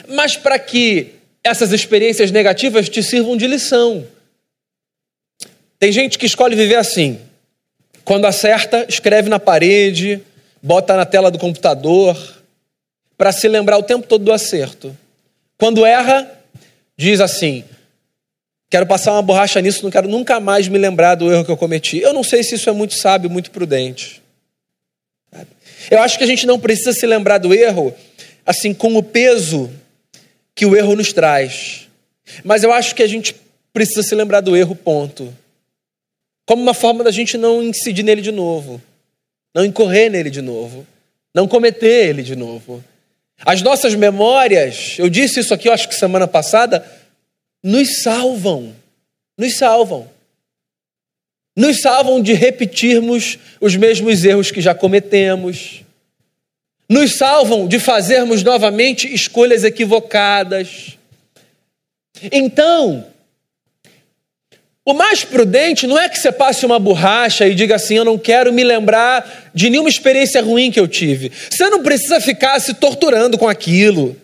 Mas 0.08 0.36
para 0.36 0.58
que 0.58 1.14
essas 1.42 1.72
experiências 1.72 2.30
negativas 2.30 2.88
te 2.88 3.02
sirvam 3.02 3.36
de 3.36 3.46
lição. 3.46 4.06
Tem 5.78 5.90
gente 5.90 6.18
que 6.18 6.26
escolhe 6.26 6.54
viver 6.54 6.76
assim. 6.76 7.18
Quando 8.04 8.26
acerta, 8.26 8.84
escreve 8.88 9.28
na 9.28 9.38
parede, 9.38 10.20
bota 10.62 10.96
na 10.96 11.06
tela 11.06 11.30
do 11.30 11.38
computador, 11.38 12.16
para 13.16 13.32
se 13.32 13.48
lembrar 13.48 13.78
o 13.78 13.82
tempo 13.82 14.06
todo 14.06 14.24
do 14.24 14.32
acerto. 14.32 14.96
Quando 15.58 15.86
erra, 15.86 16.30
diz 16.96 17.20
assim: 17.20 17.64
Quero 18.68 18.86
passar 18.86 19.12
uma 19.12 19.22
borracha 19.22 19.60
nisso, 19.60 19.82
não 19.82 19.90
quero 19.90 20.08
nunca 20.08 20.38
mais 20.38 20.68
me 20.68 20.78
lembrar 20.78 21.14
do 21.14 21.32
erro 21.32 21.44
que 21.44 21.50
eu 21.50 21.56
cometi. 21.56 21.98
Eu 21.98 22.12
não 22.12 22.22
sei 22.22 22.42
se 22.42 22.54
isso 22.54 22.68
é 22.68 22.72
muito 22.72 22.94
sábio, 22.94 23.30
muito 23.30 23.50
prudente. 23.50 24.22
Eu 25.90 26.00
acho 26.02 26.18
que 26.18 26.24
a 26.24 26.26
gente 26.26 26.46
não 26.46 26.58
precisa 26.58 26.92
se 26.92 27.06
lembrar 27.06 27.38
do 27.38 27.54
erro 27.54 27.94
assim 28.44 28.74
com 28.74 28.96
o 28.96 29.02
peso 29.02 29.70
que 30.60 30.66
o 30.66 30.76
erro 30.76 30.94
nos 30.94 31.10
traz. 31.10 31.88
Mas 32.44 32.62
eu 32.62 32.70
acho 32.70 32.94
que 32.94 33.02
a 33.02 33.06
gente 33.06 33.34
precisa 33.72 34.02
se 34.02 34.14
lembrar 34.14 34.42
do 34.42 34.54
erro, 34.54 34.76
ponto. 34.76 35.34
Como 36.44 36.60
uma 36.60 36.74
forma 36.74 37.02
da 37.02 37.10
gente 37.10 37.38
não 37.38 37.62
incidir 37.62 38.02
nele 38.02 38.20
de 38.20 38.30
novo, 38.30 38.78
não 39.54 39.64
incorrer 39.64 40.10
nele 40.10 40.28
de 40.28 40.42
novo, 40.42 40.86
não 41.34 41.48
cometer 41.48 42.10
ele 42.10 42.22
de 42.22 42.36
novo. 42.36 42.84
As 43.42 43.62
nossas 43.62 43.94
memórias, 43.94 44.96
eu 44.98 45.08
disse 45.08 45.40
isso 45.40 45.54
aqui, 45.54 45.66
eu 45.66 45.72
acho 45.72 45.88
que 45.88 45.94
semana 45.94 46.28
passada, 46.28 46.84
nos 47.64 48.02
salvam. 48.02 48.76
Nos 49.38 49.56
salvam. 49.56 50.10
Nos 51.56 51.80
salvam 51.80 52.20
de 52.20 52.34
repetirmos 52.34 53.38
os 53.62 53.76
mesmos 53.76 54.26
erros 54.26 54.50
que 54.50 54.60
já 54.60 54.74
cometemos. 54.74 55.80
Nos 56.90 57.16
salvam 57.16 57.68
de 57.68 57.78
fazermos 57.78 58.42
novamente 58.42 59.12
escolhas 59.14 59.64
equivocadas. 59.64 60.98
Então, 62.32 63.06
o 64.84 64.92
mais 64.92 65.24
prudente 65.24 65.86
não 65.86 65.98
é 65.98 66.08
que 66.08 66.18
você 66.18 66.32
passe 66.32 66.66
uma 66.66 66.80
borracha 66.80 67.46
e 67.46 67.54
diga 67.54 67.76
assim: 67.76 67.94
Eu 67.94 68.04
não 68.04 68.18
quero 68.18 68.52
me 68.52 68.64
lembrar 68.64 69.50
de 69.54 69.70
nenhuma 69.70 69.88
experiência 69.88 70.42
ruim 70.42 70.70
que 70.70 70.80
eu 70.80 70.88
tive. 70.88 71.30
Você 71.48 71.70
não 71.70 71.82
precisa 71.82 72.20
ficar 72.20 72.58
se 72.60 72.74
torturando 72.74 73.38
com 73.38 73.48
aquilo, 73.48 74.16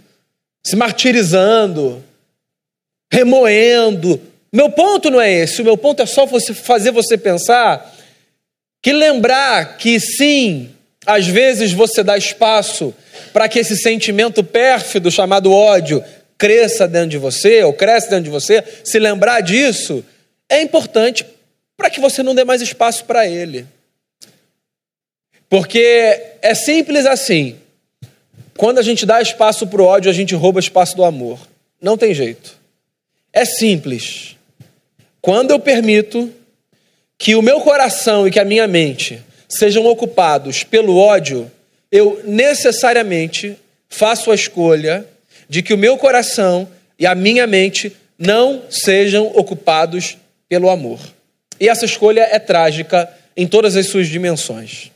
se 0.66 0.74
martirizando 0.74 2.04
remoendo. 3.12 4.20
Meu 4.52 4.70
ponto 4.70 5.10
não 5.10 5.20
é 5.20 5.32
esse, 5.32 5.60
o 5.60 5.64
meu 5.64 5.76
ponto 5.76 6.02
é 6.02 6.06
só 6.06 6.24
você 6.26 6.54
fazer 6.54 6.90
você 6.90 7.18
pensar 7.18 7.94
que 8.82 8.92
lembrar 8.92 9.76
que 9.76 9.98
sim, 9.98 10.70
às 11.06 11.26
vezes 11.26 11.72
você 11.72 12.02
dá 12.02 12.18
espaço 12.18 12.92
para 13.32 13.48
que 13.48 13.58
esse 13.58 13.76
sentimento 13.76 14.42
pérfido 14.42 15.10
chamado 15.10 15.52
ódio 15.52 16.02
cresça 16.36 16.86
dentro 16.86 17.10
de 17.10 17.18
você, 17.18 17.62
ou 17.62 17.72
cresce 17.72 18.10
dentro 18.10 18.24
de 18.24 18.30
você, 18.30 18.62
se 18.84 18.98
lembrar 18.98 19.40
disso, 19.40 20.04
é 20.48 20.60
importante 20.60 21.24
para 21.76 21.88
que 21.88 22.00
você 22.00 22.22
não 22.22 22.34
dê 22.34 22.44
mais 22.44 22.60
espaço 22.60 23.04
para 23.04 23.26
ele. 23.26 23.66
Porque 25.48 26.20
é 26.42 26.54
simples 26.54 27.06
assim. 27.06 27.56
Quando 28.56 28.78
a 28.78 28.82
gente 28.82 29.06
dá 29.06 29.20
espaço 29.20 29.66
para 29.66 29.82
o 29.82 29.84
ódio, 29.84 30.10
a 30.10 30.14
gente 30.14 30.34
rouba 30.34 30.58
espaço 30.58 30.96
do 30.96 31.04
amor. 31.04 31.38
Não 31.80 31.96
tem 31.96 32.12
jeito. 32.12 32.56
É 33.32 33.44
simples. 33.44 34.36
Quando 35.20 35.50
eu 35.50 35.58
permito 35.58 36.32
que 37.18 37.34
o 37.34 37.42
meu 37.42 37.60
coração 37.60 38.26
e 38.26 38.30
que 38.30 38.40
a 38.40 38.44
minha 38.44 38.66
mente 38.66 39.22
sejam 39.48 39.86
ocupados 39.86 40.64
pelo 40.64 40.96
ódio, 40.96 41.50
eu 41.90 42.20
necessariamente 42.24 43.56
faço 43.88 44.30
a 44.30 44.34
escolha 44.34 45.06
de 45.48 45.62
que 45.62 45.72
o 45.72 45.78
meu 45.78 45.96
coração 45.96 46.68
e 46.98 47.06
a 47.06 47.14
minha 47.14 47.46
mente 47.46 47.94
não 48.18 48.62
sejam 48.70 49.26
ocupados 49.34 50.16
pelo 50.48 50.70
amor. 50.70 50.98
E 51.60 51.68
essa 51.68 51.84
escolha 51.84 52.22
é 52.22 52.38
trágica 52.38 53.08
em 53.36 53.46
todas 53.46 53.76
as 53.76 53.86
suas 53.86 54.08
dimensões. 54.08 54.90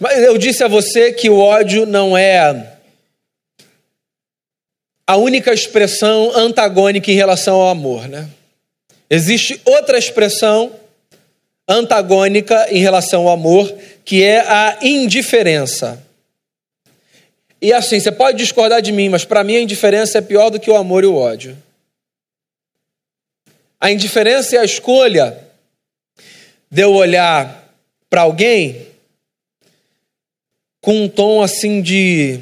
Mas 0.00 0.18
eu 0.18 0.38
disse 0.38 0.64
a 0.64 0.68
você 0.68 1.12
que 1.12 1.28
o 1.28 1.38
ódio 1.38 1.84
não 1.84 2.16
é 2.16 2.74
a 5.06 5.16
única 5.16 5.52
expressão 5.52 6.34
antagônica 6.34 7.10
em 7.10 7.14
relação 7.14 7.60
ao 7.60 7.68
amor, 7.68 8.08
né? 8.08 8.28
Existe 9.10 9.60
outra 9.64 9.98
expressão 9.98 10.72
antagônica 11.68 12.66
em 12.70 12.78
relação 12.78 13.22
ao 13.22 13.34
amor, 13.34 13.72
que 14.04 14.22
é 14.22 14.40
a 14.40 14.78
indiferença. 14.82 16.02
E 17.60 17.72
assim, 17.72 17.98
você 17.98 18.12
pode 18.12 18.36
discordar 18.36 18.82
de 18.82 18.92
mim, 18.92 19.08
mas 19.08 19.24
para 19.24 19.42
mim 19.42 19.56
a 19.56 19.60
indiferença 19.62 20.18
é 20.18 20.20
pior 20.20 20.50
do 20.50 20.60
que 20.60 20.70
o 20.70 20.76
amor 20.76 21.02
e 21.02 21.06
o 21.06 21.16
ódio. 21.16 21.56
A 23.80 23.90
indiferença 23.90 24.56
é 24.56 24.58
a 24.58 24.64
escolha 24.64 25.38
de 26.70 26.82
eu 26.82 26.92
olhar 26.92 27.72
para 28.10 28.22
alguém 28.22 28.86
com 30.80 31.04
um 31.04 31.08
tom 31.08 31.42
assim 31.42 31.80
de 31.80 32.40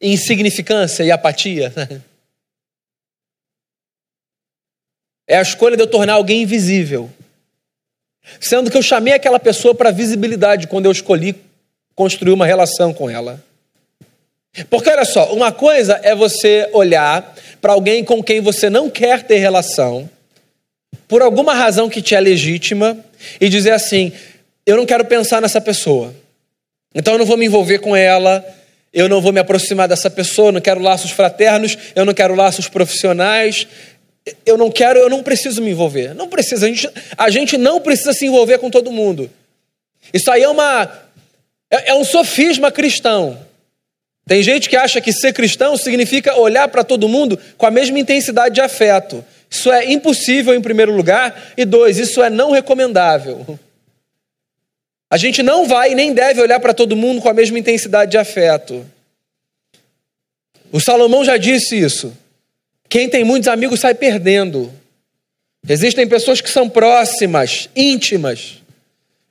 insignificância 0.00 1.04
e 1.04 1.10
apatia. 1.10 1.72
É 5.26 5.38
a 5.38 5.42
escolha 5.42 5.74
de 5.74 5.82
eu 5.82 5.86
tornar 5.86 6.12
alguém 6.12 6.42
invisível. 6.42 7.10
Sendo 8.40 8.70
que 8.70 8.76
eu 8.76 8.82
chamei 8.82 9.12
aquela 9.12 9.38
pessoa 9.38 9.74
para 9.74 9.90
visibilidade 9.90 10.66
quando 10.66 10.86
eu 10.86 10.92
escolhi 10.92 11.34
construir 11.94 12.32
uma 12.32 12.46
relação 12.46 12.92
com 12.92 13.08
ela. 13.08 13.42
Porque 14.70 14.88
olha 14.88 15.04
só, 15.04 15.32
uma 15.32 15.50
coisa 15.50 16.00
é 16.02 16.14
você 16.14 16.68
olhar 16.72 17.34
para 17.60 17.72
alguém 17.72 18.04
com 18.04 18.22
quem 18.22 18.40
você 18.40 18.70
não 18.70 18.88
quer 18.88 19.22
ter 19.22 19.38
relação, 19.38 20.08
por 21.08 21.22
alguma 21.22 21.54
razão 21.54 21.88
que 21.88 22.00
te 22.00 22.14
é 22.14 22.20
legítima, 22.20 22.96
e 23.40 23.48
dizer 23.48 23.72
assim: 23.72 24.12
eu 24.66 24.76
não 24.76 24.86
quero 24.86 25.04
pensar 25.04 25.42
nessa 25.42 25.60
pessoa. 25.60 26.14
Então 26.94 27.14
eu 27.14 27.18
não 27.18 27.26
vou 27.26 27.36
me 27.36 27.46
envolver 27.46 27.80
com 27.80 27.96
ela, 27.96 28.44
eu 28.92 29.08
não 29.08 29.20
vou 29.20 29.32
me 29.32 29.40
aproximar 29.40 29.88
dessa 29.88 30.08
pessoa, 30.08 30.52
não 30.52 30.60
quero 30.60 30.80
laços 30.80 31.10
fraternos, 31.10 31.76
eu 31.96 32.04
não 32.04 32.14
quero 32.14 32.34
laços 32.36 32.68
profissionais, 32.68 33.66
eu 34.44 34.56
não 34.56 34.70
quero, 34.70 34.98
eu 34.98 35.10
não 35.10 35.22
preciso 35.22 35.60
me 35.62 35.70
envolver. 35.70 36.14
Não 36.14 36.28
precisa, 36.28 36.66
a 36.66 36.68
gente, 36.68 36.90
a 37.16 37.30
gente 37.30 37.58
não 37.58 37.80
precisa 37.80 38.12
se 38.12 38.26
envolver 38.26 38.58
com 38.58 38.70
todo 38.70 38.90
mundo. 38.90 39.30
Isso 40.12 40.30
aí 40.30 40.42
é 40.42 40.48
uma 40.48 40.84
é, 41.70 41.90
é 41.90 41.94
um 41.94 42.04
sofisma 42.04 42.70
cristão. 42.70 43.38
Tem 44.26 44.42
gente 44.42 44.68
que 44.70 44.76
acha 44.76 45.00
que 45.00 45.12
ser 45.12 45.32
cristão 45.32 45.76
significa 45.76 46.34
olhar 46.36 46.68
para 46.68 46.82
todo 46.82 47.08
mundo 47.08 47.38
com 47.58 47.66
a 47.66 47.70
mesma 47.70 47.98
intensidade 47.98 48.54
de 48.54 48.60
afeto. 48.60 49.24
Isso 49.50 49.70
é 49.70 49.92
impossível 49.92 50.54
em 50.54 50.62
primeiro 50.62 50.94
lugar 50.94 51.52
e 51.56 51.64
dois, 51.64 51.98
isso 51.98 52.22
é 52.22 52.30
não 52.30 52.50
recomendável. 52.50 53.58
A 55.10 55.16
gente 55.16 55.42
não 55.42 55.66
vai 55.66 55.94
nem 55.94 56.12
deve 56.12 56.40
olhar 56.40 56.58
para 56.58 56.72
todo 56.72 56.96
mundo 56.96 57.20
com 57.20 57.28
a 57.28 57.34
mesma 57.34 57.58
intensidade 57.58 58.10
de 58.10 58.18
afeto. 58.18 58.84
O 60.72 60.80
Salomão 60.80 61.24
já 61.24 61.36
disse 61.36 61.78
isso. 61.78 62.16
Quem 62.94 63.08
tem 63.08 63.24
muitos 63.24 63.48
amigos 63.48 63.80
sai 63.80 63.92
perdendo. 63.92 64.72
Existem 65.68 66.06
pessoas 66.06 66.40
que 66.40 66.48
são 66.48 66.70
próximas, 66.70 67.68
íntimas, 67.74 68.62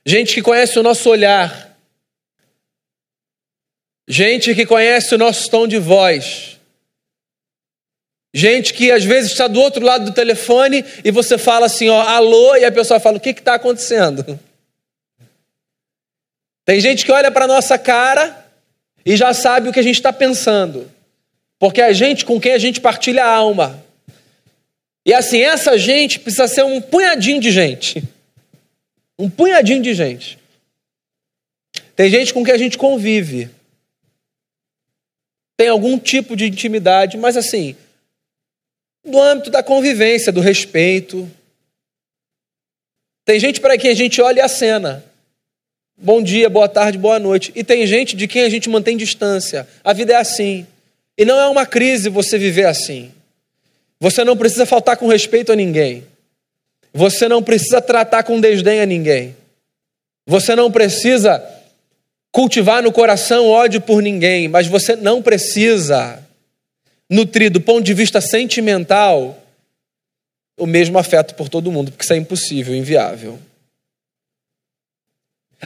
gente 0.04 0.34
que 0.34 0.42
conhece 0.42 0.78
o 0.78 0.82
nosso 0.82 1.08
olhar, 1.08 1.74
gente 4.06 4.54
que 4.54 4.66
conhece 4.66 5.14
o 5.14 5.18
nosso 5.18 5.48
tom 5.48 5.66
de 5.66 5.78
voz, 5.78 6.60
gente 8.34 8.74
que 8.74 8.92
às 8.92 9.02
vezes 9.02 9.32
está 9.32 9.48
do 9.48 9.62
outro 9.62 9.82
lado 9.82 10.04
do 10.04 10.12
telefone 10.12 10.84
e 11.02 11.10
você 11.10 11.38
fala 11.38 11.64
assim, 11.64 11.88
ó, 11.88 12.02
alô, 12.02 12.56
e 12.56 12.66
a 12.66 12.70
pessoa 12.70 13.00
fala, 13.00 13.16
o 13.16 13.20
que 13.20 13.30
está 13.30 13.54
acontecendo? 13.54 14.38
Tem 16.66 16.78
gente 16.80 17.02
que 17.02 17.12
olha 17.12 17.30
para 17.30 17.46
a 17.46 17.48
nossa 17.48 17.78
cara 17.78 18.46
e 19.06 19.16
já 19.16 19.32
sabe 19.32 19.70
o 19.70 19.72
que 19.72 19.80
a 19.80 19.82
gente 19.82 19.96
está 19.96 20.12
pensando. 20.12 20.92
Porque 21.58 21.80
é 21.80 21.86
a 21.86 21.92
gente 21.92 22.24
com 22.24 22.40
quem 22.40 22.52
a 22.52 22.58
gente 22.58 22.80
partilha 22.80 23.24
a 23.24 23.34
alma. 23.34 23.84
E 25.06 25.12
assim, 25.12 25.40
essa 25.40 25.76
gente 25.78 26.18
precisa 26.18 26.48
ser 26.48 26.64
um 26.64 26.80
punhadinho 26.80 27.40
de 27.40 27.50
gente. 27.50 28.02
Um 29.18 29.28
punhadinho 29.28 29.82
de 29.82 29.94
gente. 29.94 30.38
Tem 31.94 32.10
gente 32.10 32.32
com 32.32 32.44
quem 32.44 32.54
a 32.54 32.58
gente 32.58 32.78
convive. 32.78 33.50
Tem 35.56 35.68
algum 35.68 35.98
tipo 35.98 36.34
de 36.36 36.46
intimidade, 36.46 37.16
mas 37.16 37.36
assim, 37.36 37.76
no 39.04 39.20
âmbito 39.20 39.50
da 39.50 39.62
convivência, 39.62 40.32
do 40.32 40.40
respeito. 40.40 41.30
Tem 43.24 43.38
gente 43.38 43.60
para 43.60 43.78
quem 43.78 43.90
a 43.90 43.94
gente 43.94 44.20
olha 44.20 44.40
e 44.40 44.42
acena. 44.42 45.04
Bom 45.96 46.20
dia, 46.22 46.50
boa 46.50 46.68
tarde, 46.68 46.98
boa 46.98 47.20
noite. 47.20 47.52
E 47.54 47.62
tem 47.62 47.86
gente 47.86 48.16
de 48.16 48.26
quem 48.26 48.42
a 48.42 48.48
gente 48.48 48.68
mantém 48.68 48.96
distância. 48.96 49.68
A 49.84 49.92
vida 49.92 50.12
é 50.12 50.16
assim. 50.16 50.66
E 51.16 51.24
não 51.24 51.38
é 51.38 51.46
uma 51.48 51.64
crise 51.64 52.08
você 52.08 52.38
viver 52.38 52.66
assim. 52.66 53.12
Você 54.00 54.24
não 54.24 54.36
precisa 54.36 54.66
faltar 54.66 54.96
com 54.96 55.06
respeito 55.06 55.52
a 55.52 55.56
ninguém. 55.56 56.04
Você 56.92 57.28
não 57.28 57.42
precisa 57.42 57.80
tratar 57.80 58.22
com 58.22 58.40
desdém 58.40 58.80
a 58.80 58.86
ninguém. 58.86 59.36
Você 60.26 60.54
não 60.54 60.70
precisa 60.70 61.42
cultivar 62.32 62.82
no 62.82 62.92
coração 62.92 63.48
ódio 63.48 63.80
por 63.80 64.02
ninguém, 64.02 64.48
mas 64.48 64.66
você 64.66 64.96
não 64.96 65.22
precisa 65.22 66.20
nutrir 67.08 67.50
do 67.50 67.60
ponto 67.60 67.82
de 67.84 67.94
vista 67.94 68.20
sentimental 68.20 69.40
o 70.58 70.66
mesmo 70.66 70.98
afeto 70.98 71.34
por 71.34 71.48
todo 71.48 71.70
mundo, 71.70 71.90
porque 71.90 72.04
isso 72.04 72.12
é 72.12 72.16
impossível, 72.16 72.74
inviável. 72.74 73.38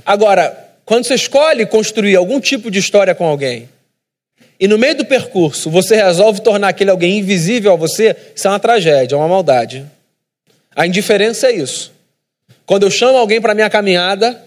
Agora, 0.04 0.68
quando 0.84 1.04
você 1.04 1.14
escolhe 1.14 1.66
construir 1.66 2.16
algum 2.16 2.40
tipo 2.40 2.70
de 2.70 2.78
história 2.78 3.14
com 3.14 3.26
alguém, 3.26 3.68
e 4.60 4.66
no 4.66 4.78
meio 4.78 4.96
do 4.96 5.04
percurso 5.04 5.70
você 5.70 5.96
resolve 5.96 6.40
tornar 6.40 6.68
aquele 6.68 6.90
alguém 6.90 7.18
invisível 7.18 7.72
a 7.72 7.76
você, 7.76 8.16
isso 8.34 8.46
é 8.46 8.50
uma 8.50 8.58
tragédia, 8.58 9.14
é 9.14 9.18
uma 9.18 9.28
maldade. 9.28 9.86
A 10.74 10.86
indiferença 10.86 11.48
é 11.48 11.52
isso. 11.52 11.92
Quando 12.66 12.84
eu 12.84 12.90
chamo 12.90 13.16
alguém 13.16 13.40
para 13.40 13.54
minha 13.54 13.70
caminhada 13.70 14.44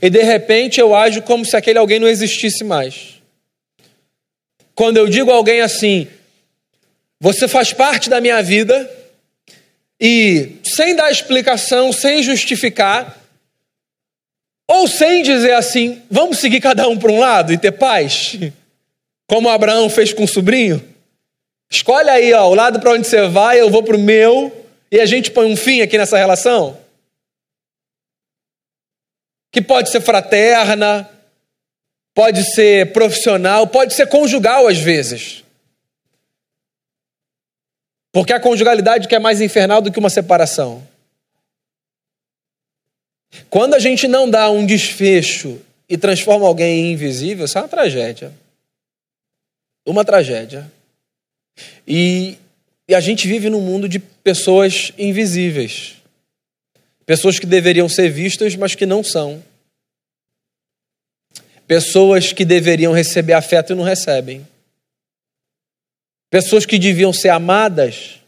e 0.00 0.08
de 0.08 0.22
repente 0.22 0.80
eu 0.80 0.94
ajo 0.94 1.22
como 1.22 1.44
se 1.44 1.56
aquele 1.56 1.78
alguém 1.78 1.98
não 1.98 2.08
existisse 2.08 2.64
mais. 2.64 3.20
Quando 4.74 4.96
eu 4.96 5.08
digo 5.08 5.30
a 5.30 5.34
alguém 5.34 5.60
assim, 5.60 6.08
você 7.20 7.46
faz 7.46 7.72
parte 7.72 8.08
da 8.08 8.20
minha 8.20 8.42
vida 8.42 8.90
e 10.00 10.56
sem 10.64 10.96
dar 10.96 11.10
explicação, 11.10 11.92
sem 11.92 12.22
justificar, 12.22 13.22
ou 14.66 14.88
sem 14.88 15.22
dizer 15.22 15.52
assim, 15.52 16.02
vamos 16.10 16.38
seguir 16.38 16.60
cada 16.60 16.88
um 16.88 16.98
para 16.98 17.12
um 17.12 17.20
lado 17.20 17.52
e 17.52 17.58
ter 17.58 17.72
paz? 17.72 18.36
Como 19.28 19.48
Abraão 19.48 19.88
fez 19.88 20.12
com 20.12 20.24
o 20.24 20.28
sobrinho? 20.28 20.92
Escolhe 21.70 22.10
aí, 22.10 22.32
ó, 22.34 22.48
o 22.50 22.54
lado 22.54 22.80
para 22.80 22.92
onde 22.92 23.06
você 23.06 23.26
vai, 23.28 23.58
eu 23.58 23.70
vou 23.70 23.82
para 23.82 23.96
o 23.96 23.98
meu, 23.98 24.52
e 24.90 25.00
a 25.00 25.06
gente 25.06 25.30
põe 25.30 25.50
um 25.50 25.56
fim 25.56 25.80
aqui 25.80 25.96
nessa 25.96 26.18
relação? 26.18 26.78
Que 29.50 29.62
pode 29.62 29.88
ser 29.88 30.02
fraterna, 30.02 31.08
pode 32.14 32.44
ser 32.44 32.92
profissional, 32.92 33.66
pode 33.66 33.94
ser 33.94 34.06
conjugal 34.06 34.68
às 34.68 34.76
vezes. 34.78 35.42
Porque 38.12 38.34
a 38.34 38.40
conjugalidade 38.40 39.08
que 39.08 39.14
é 39.14 39.18
mais 39.18 39.40
infernal 39.40 39.80
do 39.80 39.90
que 39.90 39.98
uma 39.98 40.10
separação. 40.10 40.86
Quando 43.48 43.72
a 43.72 43.78
gente 43.78 44.06
não 44.06 44.28
dá 44.28 44.50
um 44.50 44.66
desfecho 44.66 45.58
e 45.88 45.96
transforma 45.96 46.46
alguém 46.46 46.80
em 46.80 46.92
invisível, 46.92 47.46
isso 47.46 47.56
é 47.56 47.62
uma 47.62 47.68
tragédia 47.68 48.41
uma 49.84 50.04
tragédia. 50.04 50.70
E, 51.86 52.38
e 52.88 52.94
a 52.94 53.00
gente 53.00 53.26
vive 53.26 53.50
num 53.50 53.60
mundo 53.60 53.88
de 53.88 53.98
pessoas 53.98 54.92
invisíveis. 54.98 55.96
Pessoas 57.04 57.38
que 57.38 57.46
deveriam 57.46 57.88
ser 57.88 58.08
vistas, 58.10 58.54
mas 58.56 58.74
que 58.74 58.86
não 58.86 59.02
são. 59.02 59.42
Pessoas 61.66 62.32
que 62.32 62.44
deveriam 62.44 62.92
receber 62.92 63.32
afeto 63.32 63.72
e 63.72 63.76
não 63.76 63.84
recebem. 63.84 64.46
Pessoas 66.30 66.64
que 66.64 66.78
deviam 66.78 67.12
ser 67.12 67.28
amadas 67.28 68.20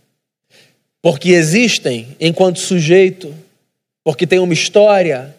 porque 1.04 1.32
existem 1.32 2.16
enquanto 2.18 2.58
sujeito, 2.58 3.34
porque 4.02 4.26
tem 4.26 4.38
uma 4.38 4.54
história, 4.54 5.36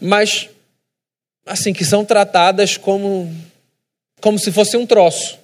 mas 0.00 0.48
assim 1.44 1.72
que 1.72 1.84
são 1.84 2.04
tratadas 2.04 2.76
como 2.76 3.32
como 4.20 4.38
se 4.38 4.52
fosse 4.52 4.76
um 4.76 4.86
troço. 4.86 5.38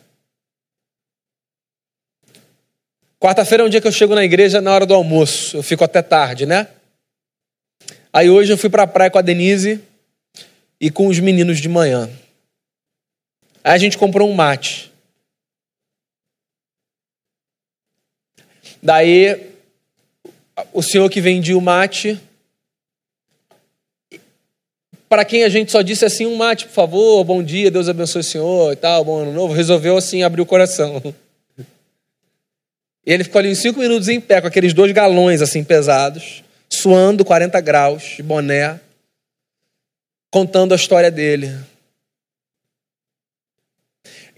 Quarta-feira 3.21 3.63
é 3.63 3.67
um 3.67 3.69
dia 3.69 3.81
que 3.81 3.87
eu 3.87 3.93
chego 3.93 4.15
na 4.15 4.25
igreja 4.25 4.61
na 4.61 4.73
hora 4.73 4.85
do 4.85 4.95
almoço, 4.95 5.57
eu 5.57 5.63
fico 5.63 5.85
até 5.85 6.03
tarde, 6.03 6.45
né? 6.45 6.69
Aí 8.13 8.29
hoje 8.29 8.53
eu 8.53 8.59
fui 8.59 8.69
para 8.69 8.83
a 8.83 8.87
praia 8.87 9.11
com 9.11 9.19
a 9.19 9.23
Denise 9.23 9.81
e 10.81 10.91
com 10.91 11.07
os 11.07 11.19
meninos 11.19 11.61
de 11.61 11.69
manhã. 11.69 12.11
Aí 13.63 13.75
a 13.75 13.79
gente 13.79 13.97
comprou 13.97 14.29
um 14.29 14.35
mate. 14.35 14.93
Daí 18.83 19.53
o 20.73 20.83
senhor 20.83 21.09
que 21.09 21.21
vendia 21.21 21.57
o 21.57 21.63
mate, 21.63 22.21
para 25.13 25.27
quem 25.27 25.45
a 25.45 25.49
gente 25.51 25.71
só 25.71 25.83
disse 25.83 26.07
assim, 26.07 26.25
um 26.25 26.37
mate, 26.37 26.65
por 26.65 26.73
favor, 26.73 27.23
bom 27.23 27.43
dia, 27.43 27.71
Deus 27.71 27.87
abençoe 27.87 28.21
o 28.21 28.25
senhor 28.25 28.73
e 28.73 28.77
tal, 28.77 29.05
bom 29.05 29.19
ano 29.19 29.31
novo, 29.31 29.53
resolveu 29.53 29.95
assim 29.95 30.23
abrir 30.23 30.41
o 30.41 30.47
coração. 30.47 31.03
E 33.05 33.13
ele 33.13 33.23
ficou 33.23 33.39
ali 33.39 33.51
uns 33.51 33.59
cinco 33.59 33.79
minutos 33.79 34.09
em 34.09 34.19
pé, 34.19 34.41
com 34.41 34.47
aqueles 34.47 34.73
dois 34.73 34.91
galões 34.93 35.43
assim 35.43 35.63
pesados, 35.63 36.43
suando 36.67 37.27
40 37.27 37.61
graus, 37.61 38.15
de 38.17 38.23
boné, 38.23 38.81
contando 40.31 40.73
a 40.73 40.77
história 40.77 41.11
dele. 41.11 41.55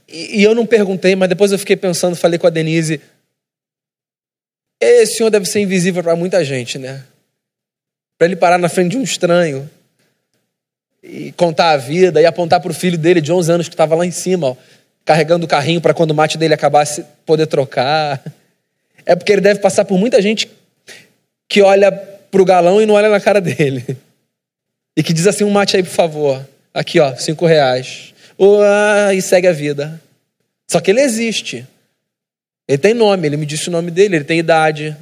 E, 0.08 0.40
e 0.40 0.42
eu 0.42 0.56
não 0.56 0.66
perguntei, 0.66 1.14
mas 1.14 1.28
depois 1.28 1.52
eu 1.52 1.58
fiquei 1.60 1.76
pensando, 1.76 2.16
falei 2.16 2.36
com 2.36 2.48
a 2.48 2.50
Denise, 2.50 3.00
esse 4.80 5.18
senhor 5.18 5.30
deve 5.30 5.46
ser 5.46 5.60
invisível 5.60 6.02
para 6.02 6.16
muita 6.16 6.44
gente, 6.44 6.80
né? 6.80 7.04
Para 8.18 8.26
ele 8.26 8.34
parar 8.34 8.58
na 8.58 8.68
frente 8.68 8.90
de 8.90 8.98
um 8.98 9.04
estranho 9.04 9.70
e 11.06 11.32
contar 11.32 11.72
a 11.72 11.76
vida 11.76 12.20
e 12.20 12.24
apontar 12.24 12.60
para 12.60 12.70
o 12.70 12.74
filho 12.74 12.96
dele 12.96 13.20
de 13.20 13.30
11 13.30 13.52
anos 13.52 13.68
que 13.68 13.74
estava 13.74 13.94
lá 13.94 14.06
em 14.06 14.10
cima, 14.10 14.48
ó, 14.48 14.56
carregando 15.04 15.44
o 15.44 15.48
carrinho 15.48 15.80
para 15.80 15.92
quando 15.92 16.12
o 16.12 16.14
mate 16.14 16.38
dele 16.38 16.54
acabasse 16.54 17.04
poder 17.26 17.46
trocar. 17.46 18.22
É 19.04 19.14
porque 19.14 19.32
ele 19.32 19.42
deve 19.42 19.60
passar 19.60 19.84
por 19.84 19.98
muita 19.98 20.22
gente 20.22 20.48
que 21.46 21.60
olha 21.60 21.92
para 21.92 22.40
o 22.40 22.44
galão 22.44 22.80
e 22.80 22.86
não 22.86 22.94
olha 22.94 23.10
na 23.10 23.20
cara 23.20 23.38
dele. 23.38 23.84
E 24.96 25.02
que 25.02 25.12
diz 25.12 25.26
assim: 25.26 25.44
um 25.44 25.50
mate 25.50 25.76
aí, 25.76 25.82
por 25.82 25.90
favor. 25.90 26.48
Aqui, 26.72 26.98
ó, 26.98 27.14
cinco 27.16 27.44
reais. 27.44 28.14
e 29.14 29.20
segue 29.20 29.46
a 29.46 29.52
vida. 29.52 30.00
Só 30.70 30.80
que 30.80 30.90
ele 30.90 31.02
existe. 31.02 31.66
Ele 32.66 32.78
tem 32.78 32.94
nome, 32.94 33.28
ele 33.28 33.36
me 33.36 33.44
disse 33.44 33.68
o 33.68 33.70
nome 33.70 33.90
dele, 33.90 34.16
ele 34.16 34.24
tem 34.24 34.38
idade, 34.38 34.96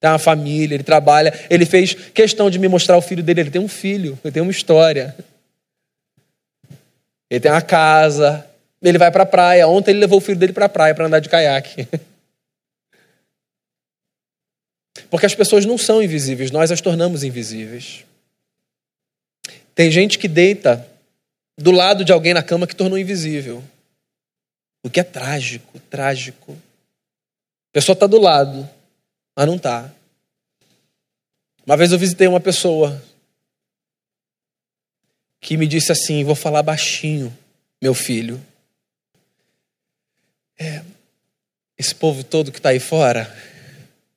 tem 0.00 0.10
uma 0.10 0.18
família, 0.18 0.74
ele 0.74 0.82
trabalha. 0.82 1.38
Ele 1.50 1.66
fez 1.66 1.92
questão 1.92 2.48
de 2.48 2.58
me 2.58 2.66
mostrar 2.66 2.96
o 2.96 3.02
filho 3.02 3.22
dele. 3.22 3.42
Ele 3.42 3.50
tem 3.50 3.60
um 3.60 3.68
filho, 3.68 4.18
ele 4.24 4.32
tem 4.32 4.42
uma 4.42 4.50
história. 4.50 5.14
Ele 7.34 7.40
tem 7.40 7.50
uma 7.50 7.60
casa, 7.60 8.48
ele 8.80 8.96
vai 8.96 9.10
para 9.10 9.24
a 9.24 9.26
praia. 9.26 9.66
Ontem 9.66 9.90
ele 9.90 9.98
levou 9.98 10.18
o 10.18 10.20
filho 10.20 10.38
dele 10.38 10.52
para 10.52 10.66
a 10.66 10.68
praia 10.68 10.94
para 10.94 11.06
andar 11.06 11.18
de 11.18 11.28
caiaque. 11.28 11.88
Porque 15.10 15.26
as 15.26 15.34
pessoas 15.34 15.66
não 15.66 15.76
são 15.76 16.00
invisíveis, 16.00 16.52
nós 16.52 16.70
as 16.70 16.80
tornamos 16.80 17.24
invisíveis. 17.24 18.04
Tem 19.74 19.90
gente 19.90 20.16
que 20.16 20.28
deita 20.28 20.88
do 21.58 21.72
lado 21.72 22.04
de 22.04 22.12
alguém 22.12 22.32
na 22.34 22.42
cama 22.42 22.68
que 22.68 22.76
tornou 22.76 22.96
invisível. 22.96 23.64
O 24.84 24.88
que 24.88 25.00
é 25.00 25.04
trágico, 25.04 25.80
trágico. 25.90 26.52
A 26.52 27.72
pessoa 27.72 27.94
está 27.94 28.06
do 28.06 28.20
lado, 28.20 28.70
mas 29.36 29.46
não 29.46 29.56
está. 29.56 29.90
Uma 31.66 31.76
vez 31.76 31.90
eu 31.90 31.98
visitei 31.98 32.28
uma 32.28 32.38
pessoa 32.38 33.02
que 35.44 35.58
me 35.58 35.66
disse 35.66 35.92
assim: 35.92 36.24
Vou 36.24 36.34
falar 36.34 36.62
baixinho, 36.62 37.36
meu 37.80 37.92
filho. 37.92 38.40
É, 40.58 40.82
esse 41.76 41.94
povo 41.94 42.24
todo 42.24 42.50
que 42.50 42.58
está 42.58 42.70
aí 42.70 42.80
fora, 42.80 43.30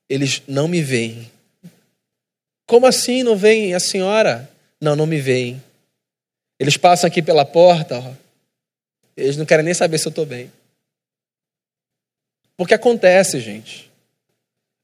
eles 0.08 0.42
não 0.48 0.70
me 0.70 0.82
veem. 0.82 1.30
Como 2.66 2.86
assim 2.86 3.24
não 3.24 3.36
veem 3.36 3.74
a 3.74 3.80
senhora? 3.80 4.50
Não, 4.80 4.96
não 4.96 5.06
me 5.06 5.20
veem. 5.20 5.62
Eles 6.58 6.78
passam 6.78 7.10
aqui 7.10 7.22
pela 7.22 7.44
porta, 7.44 8.00
ó, 8.00 8.14
eles 9.16 9.36
não 9.36 9.46
querem 9.46 9.66
nem 9.66 9.74
saber 9.74 9.98
se 9.98 10.08
eu 10.08 10.12
estou 10.12 10.26
bem. 10.26 10.50
Porque 12.56 12.74
acontece, 12.74 13.42
gente. 13.42 13.92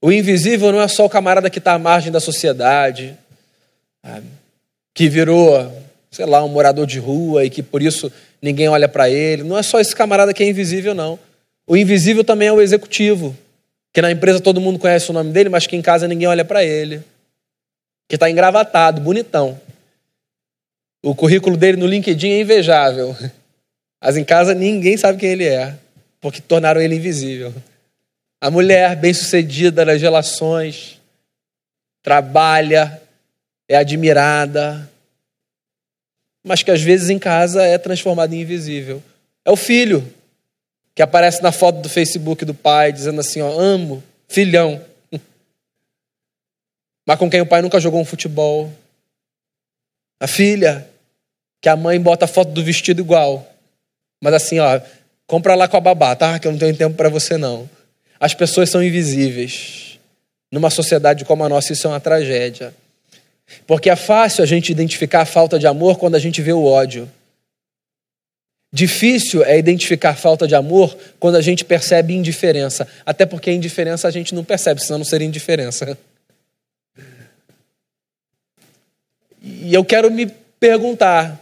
O 0.01 0.12
invisível 0.12 0.73
não 0.73 0.82
é 0.82 0.88
só 0.89 1.06
o 1.06 1.10
camarada 1.10 1.49
que 1.49 1.60
está 1.60 1.73
à 1.73 1.79
margem 1.79 2.12
da 2.12 2.19
sociedade, 2.19 3.17
que 4.93 5.08
virou, 5.08 5.84
sei 6.13 6.26
lá, 6.26 6.43
um 6.43 6.47
morador 6.47 6.86
de 6.86 6.99
rua 6.99 7.43
e 7.43 7.49
que 7.49 7.62
por 7.62 7.82
isso 7.82 8.12
ninguém 8.41 8.69
olha 8.69 8.88
para 8.88 9.10
ele. 9.10 9.43
Não 9.43 9.58
é 9.58 9.63
só 9.63 9.80
esse 9.80 9.95
camarada 9.95 10.34
que 10.34 10.43
é 10.43 10.47
invisível, 10.47 10.93
não. 10.93 11.19
O 11.67 11.76
invisível 11.76 12.23
também 12.23 12.47
é 12.47 12.54
o 12.54 12.62
executivo, 12.62 13.36
que 13.91 14.02
na 14.02 14.12
empresa 14.12 14.39
todo 14.39 14.62
mundo 14.62 14.80
conhece 14.80 15.10
o 15.10 15.13
nome 15.13 15.32
dele, 15.32 15.49
mas 15.49 15.67
que 15.67 15.76
em 15.76 15.82
casa 15.82 16.08
ninguém 16.08 16.28
olha 16.28 16.45
para 16.45 16.63
ele. 16.63 17.02
Que 18.08 18.15
está 18.15 18.30
engravatado, 18.30 19.02
bonitão. 19.02 19.60
O 21.04 21.13
currículo 21.13 21.58
dele 21.58 21.78
no 21.78 21.88
LinkedIn 21.88 22.30
é 22.30 22.41
invejável. 22.41 23.15
Mas 24.02 24.17
em 24.17 24.23
casa 24.26 24.54
ninguém 24.54 24.97
sabe 24.97 25.17
quem 25.17 25.30
ele 25.30 25.45
é 25.45 25.78
porque 26.23 26.39
tornaram 26.39 26.80
ele 26.80 26.95
invisível. 26.95 27.54
A 28.39 28.49
mulher 28.49 28.95
bem-sucedida 28.95 29.84
nas 29.84 30.02
relações, 30.02 31.02
trabalha, 32.02 33.02
é 33.67 33.76
admirada, 33.76 34.89
mas 36.43 36.63
que 36.63 36.71
às 36.71 36.82
vezes 36.82 37.10
em 37.10 37.19
casa 37.19 37.63
é 37.63 37.77
transformada 37.77 38.36
em 38.36 38.41
invisível. 38.41 39.01
É 39.45 39.51
o 39.51 39.56
filho 39.56 40.06
que 40.95 41.01
aparece 41.01 41.41
na 41.41 41.51
foto 41.51 41.82
do 41.82 41.89
Facebook 41.89 42.45
do 42.45 42.53
pai 42.53 42.91
dizendo 42.91 43.19
assim, 43.19 43.41
ó, 43.41 43.60
amo, 43.60 44.03
filhão. 44.27 44.84
Mas 47.06 47.17
com 47.17 47.29
quem 47.29 47.41
o 47.41 47.45
pai 47.45 47.62
nunca 47.62 47.79
jogou 47.79 47.99
um 47.99 48.06
futebol. 48.06 48.71
A 50.19 50.27
filha 50.27 50.88
que 51.60 51.67
a 51.67 51.75
mãe 51.75 51.99
bota 51.99 52.25
a 52.25 52.27
foto 52.27 52.51
do 52.51 52.63
vestido 52.63 53.01
igual. 53.01 53.49
Mas 54.21 54.34
assim, 54.36 54.60
ó, 54.60 54.79
Compra 55.34 55.56
lá 55.56 55.67
com 55.67 55.77
a 55.77 55.82
babá, 55.82 56.15
tá? 56.15 56.38
Que 56.38 56.47
eu 56.47 56.51
não 56.51 56.60
tenho 56.60 56.75
tempo 56.75 56.95
para 56.95 57.10
você 57.10 57.38
não. 57.38 57.69
As 58.19 58.34
pessoas 58.34 58.69
são 58.69 58.84
invisíveis. 58.84 59.97
Numa 60.51 60.69
sociedade 60.69 61.25
como 61.25 61.43
a 61.43 61.49
nossa, 61.49 61.73
isso 61.73 61.88
é 61.88 61.89
uma 61.89 61.99
tragédia. 61.99 62.73
Porque 63.65 63.89
é 63.89 63.95
fácil 63.95 64.43
a 64.43 64.47
gente 64.47 64.71
identificar 64.71 65.21
a 65.21 65.25
falta 65.25 65.57
de 65.57 65.67
amor 65.67 65.97
quando 65.97 66.15
a 66.15 66.19
gente 66.19 66.41
vê 66.41 66.53
o 66.53 66.65
ódio. 66.65 67.09
Difícil 68.71 69.43
é 69.43 69.57
identificar 69.57 70.15
falta 70.15 70.47
de 70.47 70.55
amor 70.55 70.97
quando 71.19 71.35
a 71.35 71.41
gente 71.41 71.63
percebe 71.63 72.15
indiferença. 72.15 72.87
Até 73.05 73.23
porque 73.23 73.51
a 73.51 73.53
indiferença 73.53 74.07
a 74.07 74.11
gente 74.11 74.33
não 74.33 74.43
percebe, 74.43 74.83
senão 74.83 74.97
não 74.97 75.05
seria 75.05 75.27
indiferença. 75.27 75.95
E 79.41 79.71
eu 79.71 79.85
quero 79.85 80.09
me 80.09 80.25
perguntar: 80.59 81.39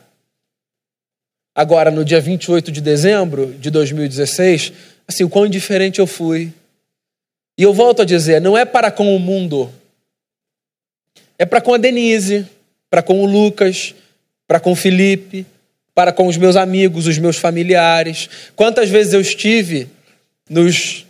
agora 1.56 1.89
no 1.89 2.04
dia 2.04 2.19
28 2.19 2.69
de 2.69 2.82
dezembro 2.82 3.54
de 3.54 3.69
2016, 3.69 4.74
assim, 5.08 5.24
o 5.24 5.30
quão 5.30 5.45
indiferente 5.45 6.00
eu 6.00 6.08
fui. 6.08 6.52
E 7.58 7.63
eu 7.63 7.74
volto 7.74 8.02
a 8.02 8.06
dizer, 8.06 8.41
não 8.41 8.58
é 8.58 8.65
para 8.65 8.89
com 8.89 9.15
o 9.15 9.19
mundo, 9.19 9.71
é 11.42 11.46
para 11.46 11.60
com 11.60 11.74
a 11.74 11.78
Denise, 11.80 12.48
para 12.88 13.02
com 13.02 13.24
o 13.24 13.26
Lucas, 13.26 13.96
para 14.48 14.60
com 14.60 14.74
o 14.74 14.76
Felipe, 14.76 15.44
para 15.92 16.12
com 16.12 16.28
os 16.28 16.38
meus 16.38 16.56
amigos, 16.56 17.08
os 17.08 17.18
meus 17.18 17.36
familiares. 17.36 18.30
Quantas 18.56 18.90
vezes 18.92 19.16
eu 19.16 19.22
estive 19.22 19.90
nos 20.48 21.04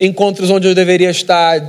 encontros 0.00 0.50
onde 0.50 0.68
eu 0.68 0.74
deveria 0.74 1.10
estar 1.10 1.60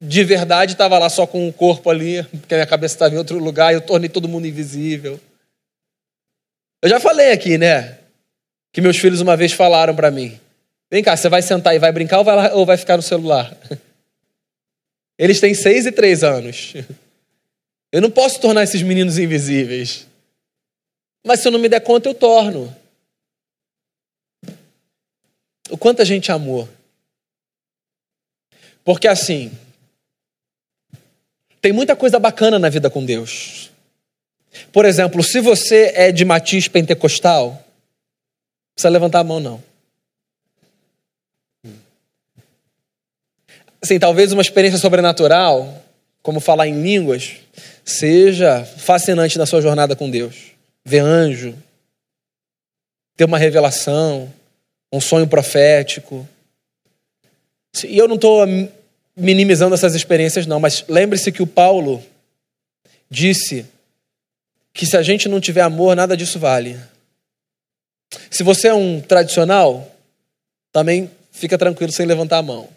de 0.00 0.24
verdade, 0.24 0.72
estava 0.72 0.98
lá 0.98 1.08
só 1.08 1.24
com 1.24 1.48
o 1.48 1.52
corpo 1.52 1.90
ali, 1.90 2.24
porque 2.24 2.54
a 2.54 2.56
minha 2.56 2.66
cabeça 2.66 2.96
estava 2.96 3.14
em 3.14 3.18
outro 3.18 3.38
lugar 3.38 3.72
e 3.72 3.76
eu 3.76 3.80
tornei 3.80 4.08
todo 4.08 4.28
mundo 4.28 4.48
invisível. 4.48 5.20
Eu 6.82 6.88
já 6.88 6.98
falei 6.98 7.30
aqui, 7.30 7.56
né? 7.56 7.98
Que 8.72 8.80
meus 8.80 8.96
filhos 8.96 9.20
uma 9.20 9.36
vez 9.36 9.52
falaram 9.52 9.94
para 9.94 10.10
mim: 10.10 10.40
Vem 10.90 11.04
cá, 11.04 11.16
você 11.16 11.28
vai 11.28 11.40
sentar 11.40 11.72
e 11.72 11.78
vai 11.78 11.92
brincar 11.92 12.18
ou 12.18 12.24
vai, 12.24 12.52
ou 12.52 12.66
vai 12.66 12.76
ficar 12.76 12.96
no 12.96 13.02
celular? 13.02 13.56
Eles 15.16 15.38
têm 15.38 15.54
seis 15.54 15.86
e 15.86 15.92
três 15.92 16.24
anos. 16.24 16.74
Eu 17.92 18.00
não 18.00 18.10
posso 18.10 18.40
tornar 18.40 18.64
esses 18.64 18.82
meninos 18.82 19.18
invisíveis. 19.18 20.06
Mas 21.24 21.40
se 21.40 21.46
eu 21.46 21.52
não 21.52 21.58
me 21.58 21.68
der 21.68 21.80
conta, 21.80 22.08
eu 22.08 22.14
torno. 22.14 22.74
O 25.70 25.78
quanto 25.78 26.02
a 26.02 26.04
gente 26.04 26.32
amou. 26.32 26.68
Porque 28.82 29.06
assim, 29.06 29.56
Tem 31.62 31.72
muita 31.72 31.94
coisa 31.94 32.18
bacana 32.18 32.58
na 32.58 32.68
vida 32.68 32.90
com 32.90 33.04
Deus. 33.04 33.70
Por 34.72 34.84
exemplo, 34.84 35.22
se 35.22 35.40
você 35.40 35.92
é 35.94 36.10
de 36.10 36.24
matiz 36.24 36.66
pentecostal, 36.66 37.50
não 37.50 37.60
precisa 38.74 38.88
levantar 38.88 39.20
a 39.20 39.24
mão, 39.24 39.38
não. 39.38 39.62
Assim, 43.80 44.00
talvez 44.00 44.32
uma 44.32 44.42
experiência 44.42 44.78
sobrenatural, 44.78 45.82
como 46.20 46.40
falar 46.40 46.66
em 46.66 46.82
línguas, 46.82 47.36
seja 47.84 48.64
fascinante 48.64 49.38
na 49.38 49.46
sua 49.46 49.60
jornada 49.60 49.96
com 49.96 50.10
Deus. 50.10 50.52
Ver 50.84 51.00
anjo, 51.00 51.56
ter 53.16 53.24
uma 53.24 53.38
revelação, 53.38 54.32
um 54.92 55.00
sonho 55.00 55.26
profético. 55.26 56.28
E 57.84 57.96
eu 57.96 58.08
não 58.08 58.16
estou 58.16 58.46
minimizando 59.16 59.74
essas 59.74 59.94
experiências, 59.94 60.46
não, 60.46 60.60
mas 60.60 60.84
lembre-se 60.88 61.32
que 61.32 61.42
o 61.42 61.46
Paulo 61.46 62.02
disse 63.10 63.66
que 64.72 64.86
se 64.86 64.96
a 64.96 65.02
gente 65.02 65.28
não 65.28 65.40
tiver 65.40 65.60
amor, 65.60 65.94
nada 65.94 66.16
disso 66.16 66.38
vale. 66.38 66.78
Se 68.30 68.42
você 68.42 68.68
é 68.68 68.74
um 68.74 69.00
tradicional, 69.00 69.90
também 70.72 71.10
fica 71.30 71.58
tranquilo 71.58 71.92
sem 71.92 72.06
levantar 72.06 72.38
a 72.38 72.42
mão. 72.42 72.68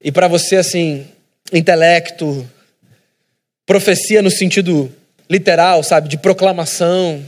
E 0.00 0.12
para 0.12 0.28
você, 0.28 0.56
assim, 0.56 1.08
intelecto, 1.52 2.48
profecia 3.66 4.22
no 4.22 4.30
sentido 4.30 4.90
literal, 5.28 5.82
sabe, 5.82 6.08
de 6.08 6.16
proclamação, 6.16 7.22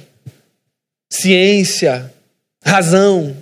ciência, 1.11 2.13
razão, 2.65 3.37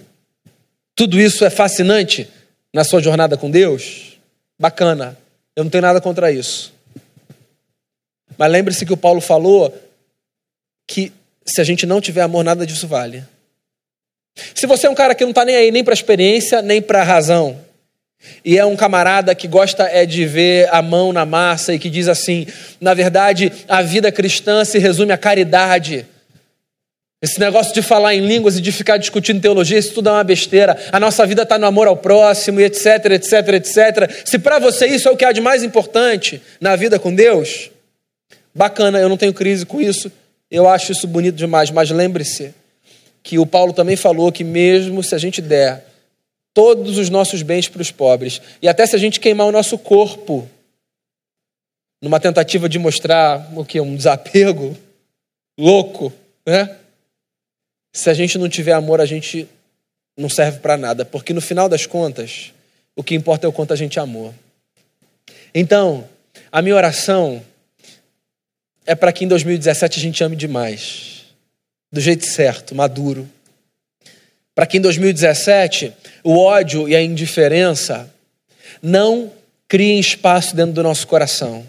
tudo 0.95 1.21
isso 1.21 1.45
é 1.45 1.51
fascinante 1.51 2.29
na 2.73 2.83
sua 2.83 3.03
jornada 3.03 3.37
com 3.37 3.51
Deus? 3.51 4.19
Bacana, 4.59 5.17
eu 5.55 5.63
não 5.63 5.71
tenho 5.71 5.83
nada 5.83 6.01
contra 6.01 6.33
isso. 6.33 6.73
Mas 8.39 8.51
lembre-se 8.51 8.87
que 8.87 8.93
o 8.93 8.97
Paulo 8.97 9.21
falou 9.21 9.75
que 10.87 11.13
se 11.45 11.61
a 11.61 11.65
gente 11.65 11.85
não 11.85 12.01
tiver 12.01 12.23
amor, 12.23 12.43
nada 12.45 12.67
disso 12.67 12.89
vale. 12.89 13.25
Se 14.55 14.67
você 14.67 14.87
é 14.87 14.91
um 14.91 14.95
cara 14.95 15.15
que 15.15 15.25
não 15.25 15.31
está 15.31 15.45
nem 15.45 15.57
aí 15.57 15.71
nem 15.71 15.85
para 15.85 15.93
a 15.93 15.95
experiência, 15.95 16.61
nem 16.63 16.81
para 16.81 17.01
a 17.01 17.05
razão, 17.05 17.59
e 18.45 18.59
é 18.59 18.65
um 18.65 18.77
camarada 18.77 19.35
que 19.35 19.49
gosta 19.49 19.85
é 19.85 20.07
de 20.07 20.25
ver 20.25 20.69
a 20.73 20.81
mão 20.81 21.13
na 21.13 21.27
massa 21.27 21.75
e 21.75 21.79
que 21.79 21.91
diz 21.91 22.09
assim: 22.09 22.47
na 22.81 22.95
verdade, 22.95 23.53
a 23.69 23.83
vida 23.83 24.11
cristã 24.13 24.65
se 24.65 24.79
resume 24.79 25.13
à 25.13 25.19
caridade. 25.19 26.07
Esse 27.21 27.41
negócio 27.41 27.73
de 27.73 27.81
falar 27.81 28.15
em 28.15 28.21
línguas 28.21 28.59
e 28.59 28.61
de 28.61 28.71
ficar 28.71 28.99
discutindo 28.99 29.41
teologia, 29.41 29.79
isso 29.79 29.95
tudo 29.95 30.11
é 30.11 30.13
uma 30.13 30.23
besteira. 30.23 30.77
A 30.93 31.01
nossa 31.01 31.27
vida 31.27 31.43
está 31.43 31.59
no 31.59 31.67
amor 31.67 31.89
ao 31.89 31.97
próximo, 31.97 32.61
e 32.61 32.65
etc, 32.65 33.07
etc, 33.13 33.33
etc. 33.55 34.11
Se 34.25 34.39
para 34.39 34.59
você 34.59 34.87
isso 34.87 35.09
é 35.09 35.11
o 35.11 35.17
que 35.17 35.25
há 35.25 35.33
de 35.33 35.41
mais 35.41 35.63
importante 35.65 36.43
na 36.61 36.77
vida 36.77 36.99
com 36.99 37.15
Deus, 37.15 37.71
bacana, 38.55 38.99
eu 38.99 39.09
não 39.09 39.17
tenho 39.17 39.33
crise 39.33 39.65
com 39.65 39.81
isso, 39.81 40.13
eu 40.51 40.69
acho 40.69 40.93
isso 40.93 41.07
bonito 41.07 41.37
demais, 41.37 41.71
mas 41.71 41.91
lembre-se 41.91 42.55
que 43.23 43.39
o 43.39 43.47
Paulo 43.47 43.73
também 43.73 43.97
falou 43.97 44.31
que 44.31 44.45
mesmo 44.45 45.03
se 45.03 45.15
a 45.15 45.19
gente 45.19 45.41
der 45.41 45.85
todos 46.57 46.97
os 46.97 47.11
nossos 47.11 47.42
bens 47.42 47.69
para 47.69 47.83
os 47.83 47.90
pobres, 47.90 48.40
e 48.62 48.66
até 48.66 48.87
se 48.87 48.97
a 48.97 48.99
gente 48.99 49.21
queimar 49.21 49.47
o 49.47 49.53
nosso 49.53 49.77
corpo, 49.77 50.49
numa 52.01 52.19
tentativa 52.19 52.66
de 52.66 52.79
mostrar 52.79 53.53
o 53.55 53.62
que? 53.62 53.79
Um 53.79 53.95
desapego 53.95 54.75
louco, 55.61 56.11
né? 56.47 56.75
Se 57.92 58.09
a 58.09 58.14
gente 58.14 58.38
não 58.38 58.49
tiver 58.49 58.73
amor, 58.73 59.03
a 59.03 59.05
gente 59.05 59.47
não 60.16 60.31
serve 60.31 60.61
para 60.61 60.79
nada, 60.79 61.05
porque 61.05 61.35
no 61.35 61.42
final 61.42 61.69
das 61.69 61.85
contas, 61.85 62.55
o 62.97 63.05
que 63.05 63.14
importa 63.14 63.47
é 63.47 63.51
o 63.51 63.53
quanto 63.53 63.75
a 63.75 63.77
gente 63.77 64.01
amou. 64.01 64.35
Então, 65.55 66.09
a 66.51 66.62
minha 66.62 66.75
oração 66.75 67.45
é 68.87 68.95
para 68.95 69.12
que 69.12 69.27
em 69.27 69.29
2017 69.29 69.99
a 69.99 70.03
gente 70.03 70.25
ame 70.25 70.37
demais, 70.37 71.27
do 71.92 72.01
jeito 72.01 72.25
certo, 72.25 72.75
maduro. 72.75 73.29
Para 74.57 74.66
que 74.66 74.79
em 74.79 74.81
2017 74.81 75.92
o 76.25 76.38
ódio 76.38 76.88
e 76.88 76.97
a 76.97 77.03
indiferença 77.03 78.11
não 78.83 79.31
criem 79.69 80.01
espaço 80.01 80.57
dentro 80.57 80.73
do 80.73 80.83
nosso 80.83 81.07
coração. 81.07 81.64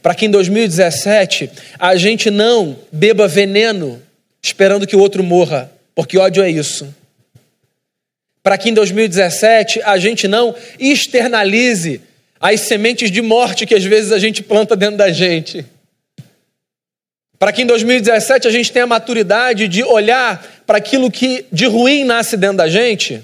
Para 0.00 0.14
que 0.14 0.26
em 0.26 0.30
2017 0.30 1.50
a 1.80 1.96
gente 1.96 2.30
não 2.30 2.78
beba 2.92 3.26
veneno 3.26 4.00
esperando 4.40 4.86
que 4.86 4.94
o 4.94 5.00
outro 5.00 5.24
morra, 5.24 5.68
porque 5.96 6.16
ódio 6.16 6.44
é 6.44 6.48
isso. 6.48 6.94
Para 8.40 8.56
que 8.56 8.70
em 8.70 8.74
2017 8.74 9.82
a 9.82 9.98
gente 9.98 10.28
não 10.28 10.54
externalize 10.78 12.00
as 12.40 12.60
sementes 12.60 13.10
de 13.10 13.20
morte 13.20 13.66
que 13.66 13.74
às 13.74 13.82
vezes 13.82 14.12
a 14.12 14.20
gente 14.20 14.44
planta 14.44 14.76
dentro 14.76 14.98
da 14.98 15.10
gente. 15.10 15.66
Para 17.38 17.52
que 17.52 17.62
em 17.62 17.66
2017 17.66 18.48
a 18.48 18.50
gente 18.50 18.72
tenha 18.72 18.84
a 18.84 18.88
maturidade 18.88 19.68
de 19.68 19.82
olhar 19.82 20.44
para 20.66 20.78
aquilo 20.78 21.10
que 21.10 21.44
de 21.52 21.66
ruim 21.66 22.04
nasce 22.04 22.36
dentro 22.36 22.56
da 22.58 22.68
gente 22.68 23.22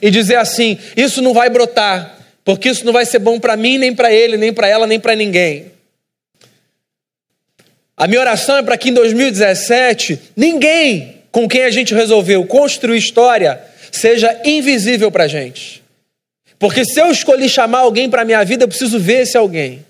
e 0.00 0.10
dizer 0.10 0.36
assim: 0.36 0.78
isso 0.96 1.20
não 1.20 1.34
vai 1.34 1.50
brotar, 1.50 2.18
porque 2.44 2.70
isso 2.70 2.84
não 2.84 2.92
vai 2.92 3.04
ser 3.04 3.18
bom 3.18 3.38
para 3.38 3.56
mim, 3.56 3.78
nem 3.78 3.94
para 3.94 4.12
ele, 4.12 4.36
nem 4.36 4.52
para 4.52 4.68
ela, 4.68 4.86
nem 4.86 4.98
para 4.98 5.14
ninguém. 5.14 5.72
A 7.96 8.08
minha 8.08 8.20
oração 8.20 8.56
é 8.56 8.62
para 8.62 8.76
que 8.76 8.90
em 8.90 8.94
2017 8.94 10.18
ninguém 10.36 11.22
com 11.30 11.48
quem 11.48 11.64
a 11.64 11.70
gente 11.70 11.94
resolveu 11.94 12.44
construir 12.46 12.98
história 12.98 13.60
seja 13.92 14.40
invisível 14.44 15.10
para 15.10 15.24
a 15.24 15.28
gente. 15.28 15.82
Porque 16.58 16.84
se 16.84 17.00
eu 17.00 17.10
escolhi 17.10 17.48
chamar 17.48 17.80
alguém 17.80 18.08
para 18.08 18.22
a 18.22 18.24
minha 18.24 18.42
vida, 18.44 18.64
eu 18.64 18.68
preciso 18.68 18.98
ver 18.98 19.22
esse 19.22 19.36
alguém. 19.36 19.84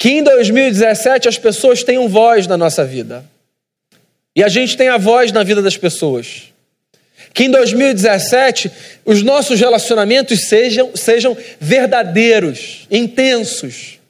Que 0.00 0.12
em 0.12 0.22
2017 0.22 1.28
as 1.28 1.36
pessoas 1.36 1.84
tenham 1.84 2.08
voz 2.08 2.46
na 2.46 2.56
nossa 2.56 2.84
vida. 2.84 3.22
E 4.34 4.42
a 4.42 4.48
gente 4.48 4.74
tem 4.74 4.88
a 4.88 4.96
voz 4.96 5.30
na 5.30 5.42
vida 5.42 5.60
das 5.60 5.76
pessoas. 5.76 6.44
Que 7.34 7.44
em 7.44 7.50
2017 7.50 8.72
os 9.04 9.22
nossos 9.22 9.60
relacionamentos 9.60 10.48
sejam, 10.48 10.96
sejam 10.96 11.36
verdadeiros, 11.60 12.86
intensos 12.90 14.00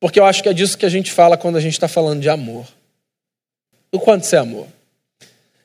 porque 0.00 0.20
eu 0.20 0.24
acho 0.24 0.42
que 0.42 0.48
é 0.48 0.52
disso 0.52 0.78
que 0.78 0.86
a 0.86 0.90
gente 0.90 1.10
fala 1.10 1.36
quando 1.36 1.56
a 1.56 1.60
gente 1.60 1.72
está 1.72 1.88
falando 1.88 2.20
de 2.20 2.28
amor. 2.28 2.66
O 3.90 3.98
quanto 3.98 4.26
você 4.26 4.36
é 4.36 4.38
amor. 4.38 4.66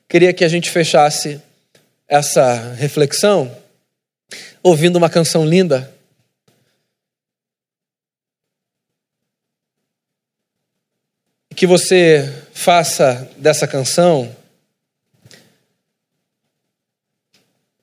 Queria 0.08 0.32
que 0.32 0.44
a 0.44 0.48
gente 0.48 0.70
fechasse 0.70 1.40
essa 2.08 2.74
reflexão 2.74 3.54
ouvindo 4.62 4.96
uma 4.96 5.08
canção 5.08 5.46
linda. 5.46 5.92
Que 11.56 11.66
você 11.66 12.46
faça 12.52 13.30
dessa 13.36 13.66
canção 13.68 14.34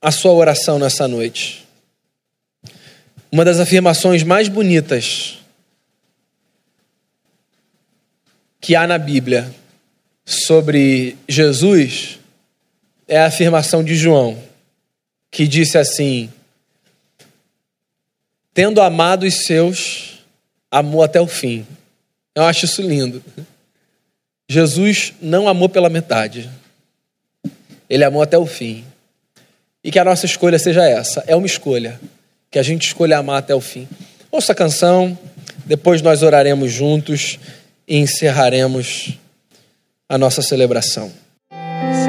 a 0.02 0.12
sua 0.12 0.32
oração 0.32 0.80
nessa 0.80 1.08
noite. 1.08 1.68
Uma 3.32 3.46
das 3.46 3.60
afirmações 3.60 4.24
mais 4.24 4.50
bonitas 4.50 5.38
que 8.60 8.76
há 8.76 8.86
na 8.86 8.98
Bíblia 8.98 9.54
sobre 10.26 11.16
Jesus 11.28 12.20
é 13.08 13.20
a 13.20 13.28
afirmação 13.28 13.84
de 13.84 13.96
João, 13.96 14.42
que 15.30 15.48
disse 15.48 15.78
assim: 15.78 16.32
Tendo 18.54 18.82
amado 18.82 19.26
os 19.26 19.46
seus, 19.46 20.20
amou 20.70 21.04
até 21.04 21.22
o 21.22 21.28
fim. 21.28 21.66
Eu 22.36 22.44
acho 22.44 22.66
isso 22.66 22.82
lindo. 22.82 23.24
Jesus 24.52 25.14
não 25.22 25.48
amou 25.48 25.70
pela 25.70 25.88
metade, 25.88 26.50
ele 27.90 28.04
amou 28.04 28.22
até 28.22 28.38
o 28.38 28.46
fim. 28.46 28.84
E 29.82 29.90
que 29.90 29.98
a 29.98 30.04
nossa 30.04 30.26
escolha 30.26 30.60
seja 30.60 30.84
essa: 30.84 31.24
é 31.26 31.34
uma 31.34 31.46
escolha, 31.46 31.98
que 32.52 32.60
a 32.60 32.62
gente 32.62 32.86
escolha 32.86 33.18
amar 33.18 33.38
até 33.38 33.56
o 33.56 33.62
fim. 33.62 33.88
Ouça 34.30 34.52
a 34.52 34.56
canção, 34.56 35.18
depois 35.66 36.02
nós 36.02 36.22
oraremos 36.22 36.70
juntos 36.70 37.40
e 37.88 37.96
encerraremos 37.96 39.18
a 40.10 40.18
nossa 40.18 40.42
celebração. 40.42 41.10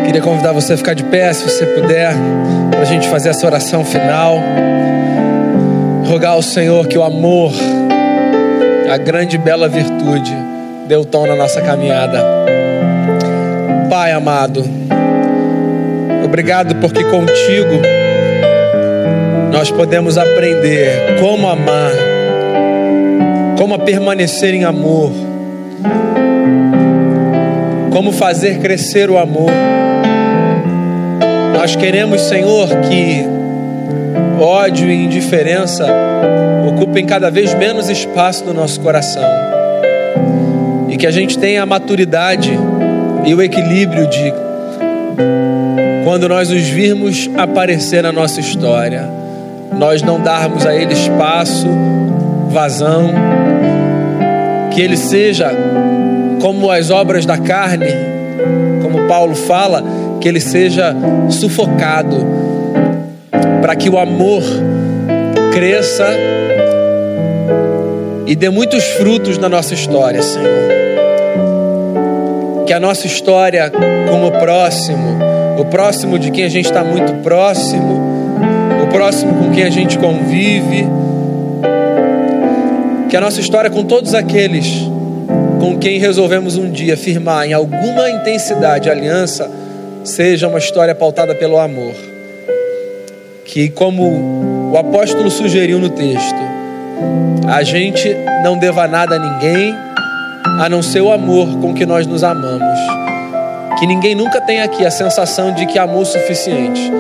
Queria 0.05 0.21
convidar 0.21 0.51
você 0.51 0.73
a 0.73 0.77
ficar 0.77 0.95
de 0.95 1.05
pé, 1.05 1.33
se 1.33 1.45
você 1.45 1.65
puder, 1.65 2.13
para 2.73 2.81
a 2.81 2.85
gente 2.85 3.07
fazer 3.07 3.29
essa 3.29 3.47
oração 3.47 3.85
final. 3.85 4.35
Rogar 6.09 6.33
ao 6.33 6.43
Senhor 6.43 6.89
que 6.89 6.99
o 6.99 7.05
amor, 7.05 7.53
a 8.93 8.97
grande 8.97 9.37
e 9.37 9.39
bela 9.39 9.69
virtude, 9.69 10.42
o 10.91 11.05
tom 11.05 11.27
na 11.27 11.37
nossa 11.37 11.61
caminhada. 11.61 12.23
Pai 13.89 14.13
amado, 14.13 14.65
obrigado 16.25 16.77
porque 16.77 17.05
contigo 17.05 17.81
nós 19.53 19.71
podemos 19.71 20.17
aprender 20.17 21.19
como 21.21 21.49
amar, 21.49 21.93
como 23.59 23.79
permanecer 23.79 24.55
em 24.55 24.65
amor 24.65 25.13
como 27.93 28.11
fazer 28.11 28.59
crescer 28.59 29.11
o 29.11 29.19
amor. 29.19 29.53
Nós 31.55 31.77
queremos, 31.77 32.23
Senhor, 32.23 32.69
que 32.89 33.25
ódio 34.41 34.91
e 34.91 35.05
indiferença 35.05 35.87
ocupem 36.67 37.07
cada 37.07 37.31
vez 37.31 37.55
menos 37.55 37.89
espaço 37.89 38.45
no 38.45 38.55
nosso 38.55 38.81
coração. 38.81 39.52
Que 41.03 41.07
a 41.09 41.11
gente 41.11 41.37
tenha 41.37 41.65
a 41.65 41.67
maturidade 41.67 42.57
e 43.27 43.35
o 43.35 43.43
equilíbrio 43.43 44.07
de 44.07 44.33
quando 46.05 46.29
nós 46.29 46.49
os 46.49 46.63
virmos 46.63 47.29
aparecer 47.37 48.05
na 48.05 48.13
nossa 48.13 48.39
história, 48.39 49.11
nós 49.77 50.01
não 50.01 50.21
darmos 50.21 50.65
a 50.65 50.73
ele 50.73 50.93
espaço, 50.93 51.67
vazão, 52.51 53.11
que 54.73 54.81
ele 54.81 54.97
seja 54.97 55.51
como 56.41 56.71
as 56.71 56.89
obras 56.89 57.27
da 57.27 57.37
carne, 57.37 57.89
como 58.81 59.09
Paulo 59.09 59.35
fala, 59.35 59.83
que 60.21 60.29
ele 60.29 60.39
seja 60.39 60.95
sufocado, 61.31 62.25
para 63.61 63.75
que 63.75 63.91
o 63.91 63.99
amor 63.99 64.45
cresça 65.53 66.07
e 68.25 68.37
dê 68.37 68.49
muitos 68.49 68.85
frutos 68.85 69.37
na 69.37 69.49
nossa 69.49 69.75
história, 69.75 70.23
Senhor. 70.23 70.82
Que 72.73 72.77
a 72.77 72.81
nossa 72.81 73.07
história 73.07 73.71
com 73.71 74.27
o 74.27 74.31
próximo, 74.31 75.19
o 75.59 75.65
próximo 75.67 76.19
de 76.19 76.31
quem 76.31 76.45
a 76.45 76.49
gente 76.49 76.65
está 76.65 76.83
muito 76.83 77.13
próximo, 77.23 78.01
o 78.83 78.87
próximo 78.87 79.35
com 79.35 79.51
quem 79.53 79.65
a 79.65 79.69
gente 79.69 79.99
convive, 79.99 80.89
que 83.11 83.15
a 83.15 83.21
nossa 83.21 83.41
história 83.41 83.69
com 83.69 83.85
todos 83.85 84.15
aqueles 84.15 84.89
com 85.61 85.77
quem 85.79 85.99
resolvemos 85.99 86.57
um 86.57 86.71
dia 86.71 86.97
firmar 86.97 87.47
em 87.47 87.53
alguma 87.53 88.09
intensidade 88.09 88.89
aliança 88.89 89.51
seja 90.03 90.49
uma 90.49 90.59
história 90.59 90.95
pautada 90.95 91.35
pelo 91.35 91.59
amor. 91.59 91.93
Que, 93.45 93.69
como 93.69 94.73
o 94.73 94.79
apóstolo 94.79 95.31
sugeriu 95.31 95.79
no 95.79 95.91
texto, 95.91 96.41
a 97.47 97.63
gente 97.63 98.17
não 98.43 98.57
deva 98.57 98.89
nada 98.89 99.17
a 99.17 99.19
ninguém 99.19 99.75
a 100.45 100.69
não 100.69 100.83
ser 100.83 101.01
o 101.01 101.13
amor 101.13 101.49
com 101.61 101.75
que 101.75 101.87
nós 101.87 102.07
nos 102.07 102.23
amamos. 102.23 102.79
Que 103.79 103.87
ninguém 103.87 104.15
nunca 104.15 104.41
tenha 104.41 104.65
aqui 104.65 104.85
a 104.85 104.91
sensação 104.91 105.53
de 105.53 105.67
que 105.67 105.79
amou 105.79 106.03
o 106.03 106.07
suficiente, 106.07 106.93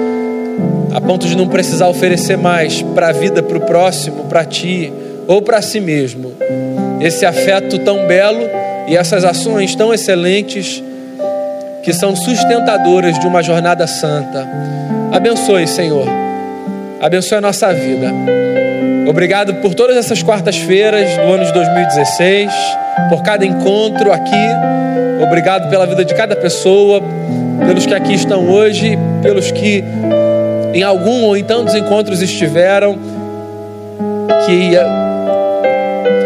a 0.94 1.00
ponto 1.00 1.26
de 1.26 1.36
não 1.36 1.48
precisar 1.48 1.88
oferecer 1.88 2.36
mais 2.36 2.82
para 2.82 3.08
a 3.08 3.12
vida, 3.12 3.42
para 3.42 3.58
o 3.58 3.60
próximo, 3.60 4.24
para 4.24 4.44
ti 4.44 4.92
ou 5.28 5.40
para 5.40 5.62
si 5.62 5.80
mesmo. 5.80 6.32
Esse 7.00 7.24
afeto 7.24 7.78
tão 7.78 8.06
belo 8.06 8.48
e 8.88 8.96
essas 8.96 9.24
ações 9.24 9.74
tão 9.74 9.92
excelentes 9.92 10.82
que 11.82 11.92
são 11.92 12.14
sustentadoras 12.14 13.18
de 13.18 13.26
uma 13.26 13.42
jornada 13.42 13.86
santa. 13.86 14.48
Abençoe, 15.12 15.66
Senhor. 15.66 16.06
Abençoe 17.00 17.38
a 17.38 17.40
nossa 17.40 17.72
vida. 17.72 18.12
Obrigado 19.12 19.56
por 19.56 19.74
todas 19.74 19.94
essas 19.94 20.22
quartas-feiras 20.22 21.18
do 21.18 21.30
ano 21.34 21.44
de 21.44 21.52
2016, 21.52 22.50
por 23.10 23.22
cada 23.22 23.44
encontro 23.44 24.10
aqui. 24.10 24.48
Obrigado 25.22 25.68
pela 25.68 25.86
vida 25.86 26.02
de 26.02 26.14
cada 26.14 26.34
pessoa, 26.34 26.98
pelos 27.66 27.84
que 27.84 27.92
aqui 27.92 28.14
estão 28.14 28.48
hoje, 28.48 28.98
pelos 29.20 29.50
que 29.50 29.84
em 30.72 30.82
algum 30.82 31.24
ou 31.24 31.36
em 31.36 31.44
tantos 31.44 31.74
encontros 31.74 32.22
estiveram. 32.22 32.98
Que, 34.46 34.70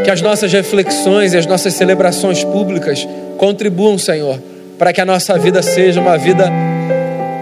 que 0.05 0.11
as 0.12 0.22
nossas 0.22 0.53
reflexões 0.53 1.35
e 1.35 1.37
as 1.37 1.44
nossas 1.44 1.75
celebrações 1.75 2.44
públicas 2.44 3.07
contribuam, 3.37 3.99
Senhor, 3.99 4.38
para 4.79 4.92
que 4.92 5.01
a 5.01 5.05
nossa 5.05 5.37
vida 5.37 5.61
seja 5.61 6.01
uma 6.01 6.16
vida 6.16 6.44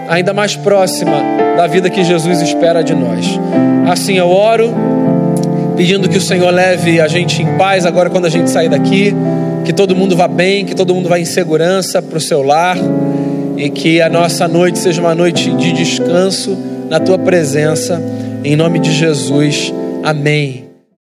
ainda 0.09 0.33
mais 0.33 0.55
próxima 0.55 1.21
da 1.55 1.67
vida 1.67 1.87
que 1.87 2.03
Jesus 2.03 2.41
espera 2.41 2.83
de 2.83 2.95
nós. 2.95 3.39
Assim 3.87 4.17
eu 4.17 4.27
oro, 4.27 4.73
pedindo 5.75 6.07
que 6.07 6.17
o 6.17 6.21
Senhor 6.21 6.51
leve 6.51 6.99
a 6.99 7.07
gente 7.07 7.41
em 7.41 7.57
paz 7.57 7.85
agora 7.85 8.09
quando 8.09 8.25
a 8.25 8.29
gente 8.29 8.49
sair 8.49 8.69
daqui, 8.69 9.13
que 9.63 9.73
todo 9.73 9.95
mundo 9.95 10.15
vá 10.15 10.27
bem, 10.27 10.65
que 10.65 10.75
todo 10.75 10.93
mundo 10.93 11.09
vá 11.09 11.19
em 11.19 11.25
segurança 11.25 12.01
para 12.01 12.17
o 12.17 12.21
seu 12.21 12.41
lar 12.41 12.77
e 13.57 13.69
que 13.69 14.01
a 14.01 14.09
nossa 14.09 14.47
noite 14.47 14.79
seja 14.79 15.01
uma 15.01 15.15
noite 15.15 15.51
de 15.51 15.71
descanso 15.73 16.57
na 16.89 16.99
tua 16.99 17.17
presença. 17.17 18.01
Em 18.43 18.55
nome 18.55 18.79
de 18.79 18.91
Jesus. 18.91 19.73
Amém. 20.03 20.64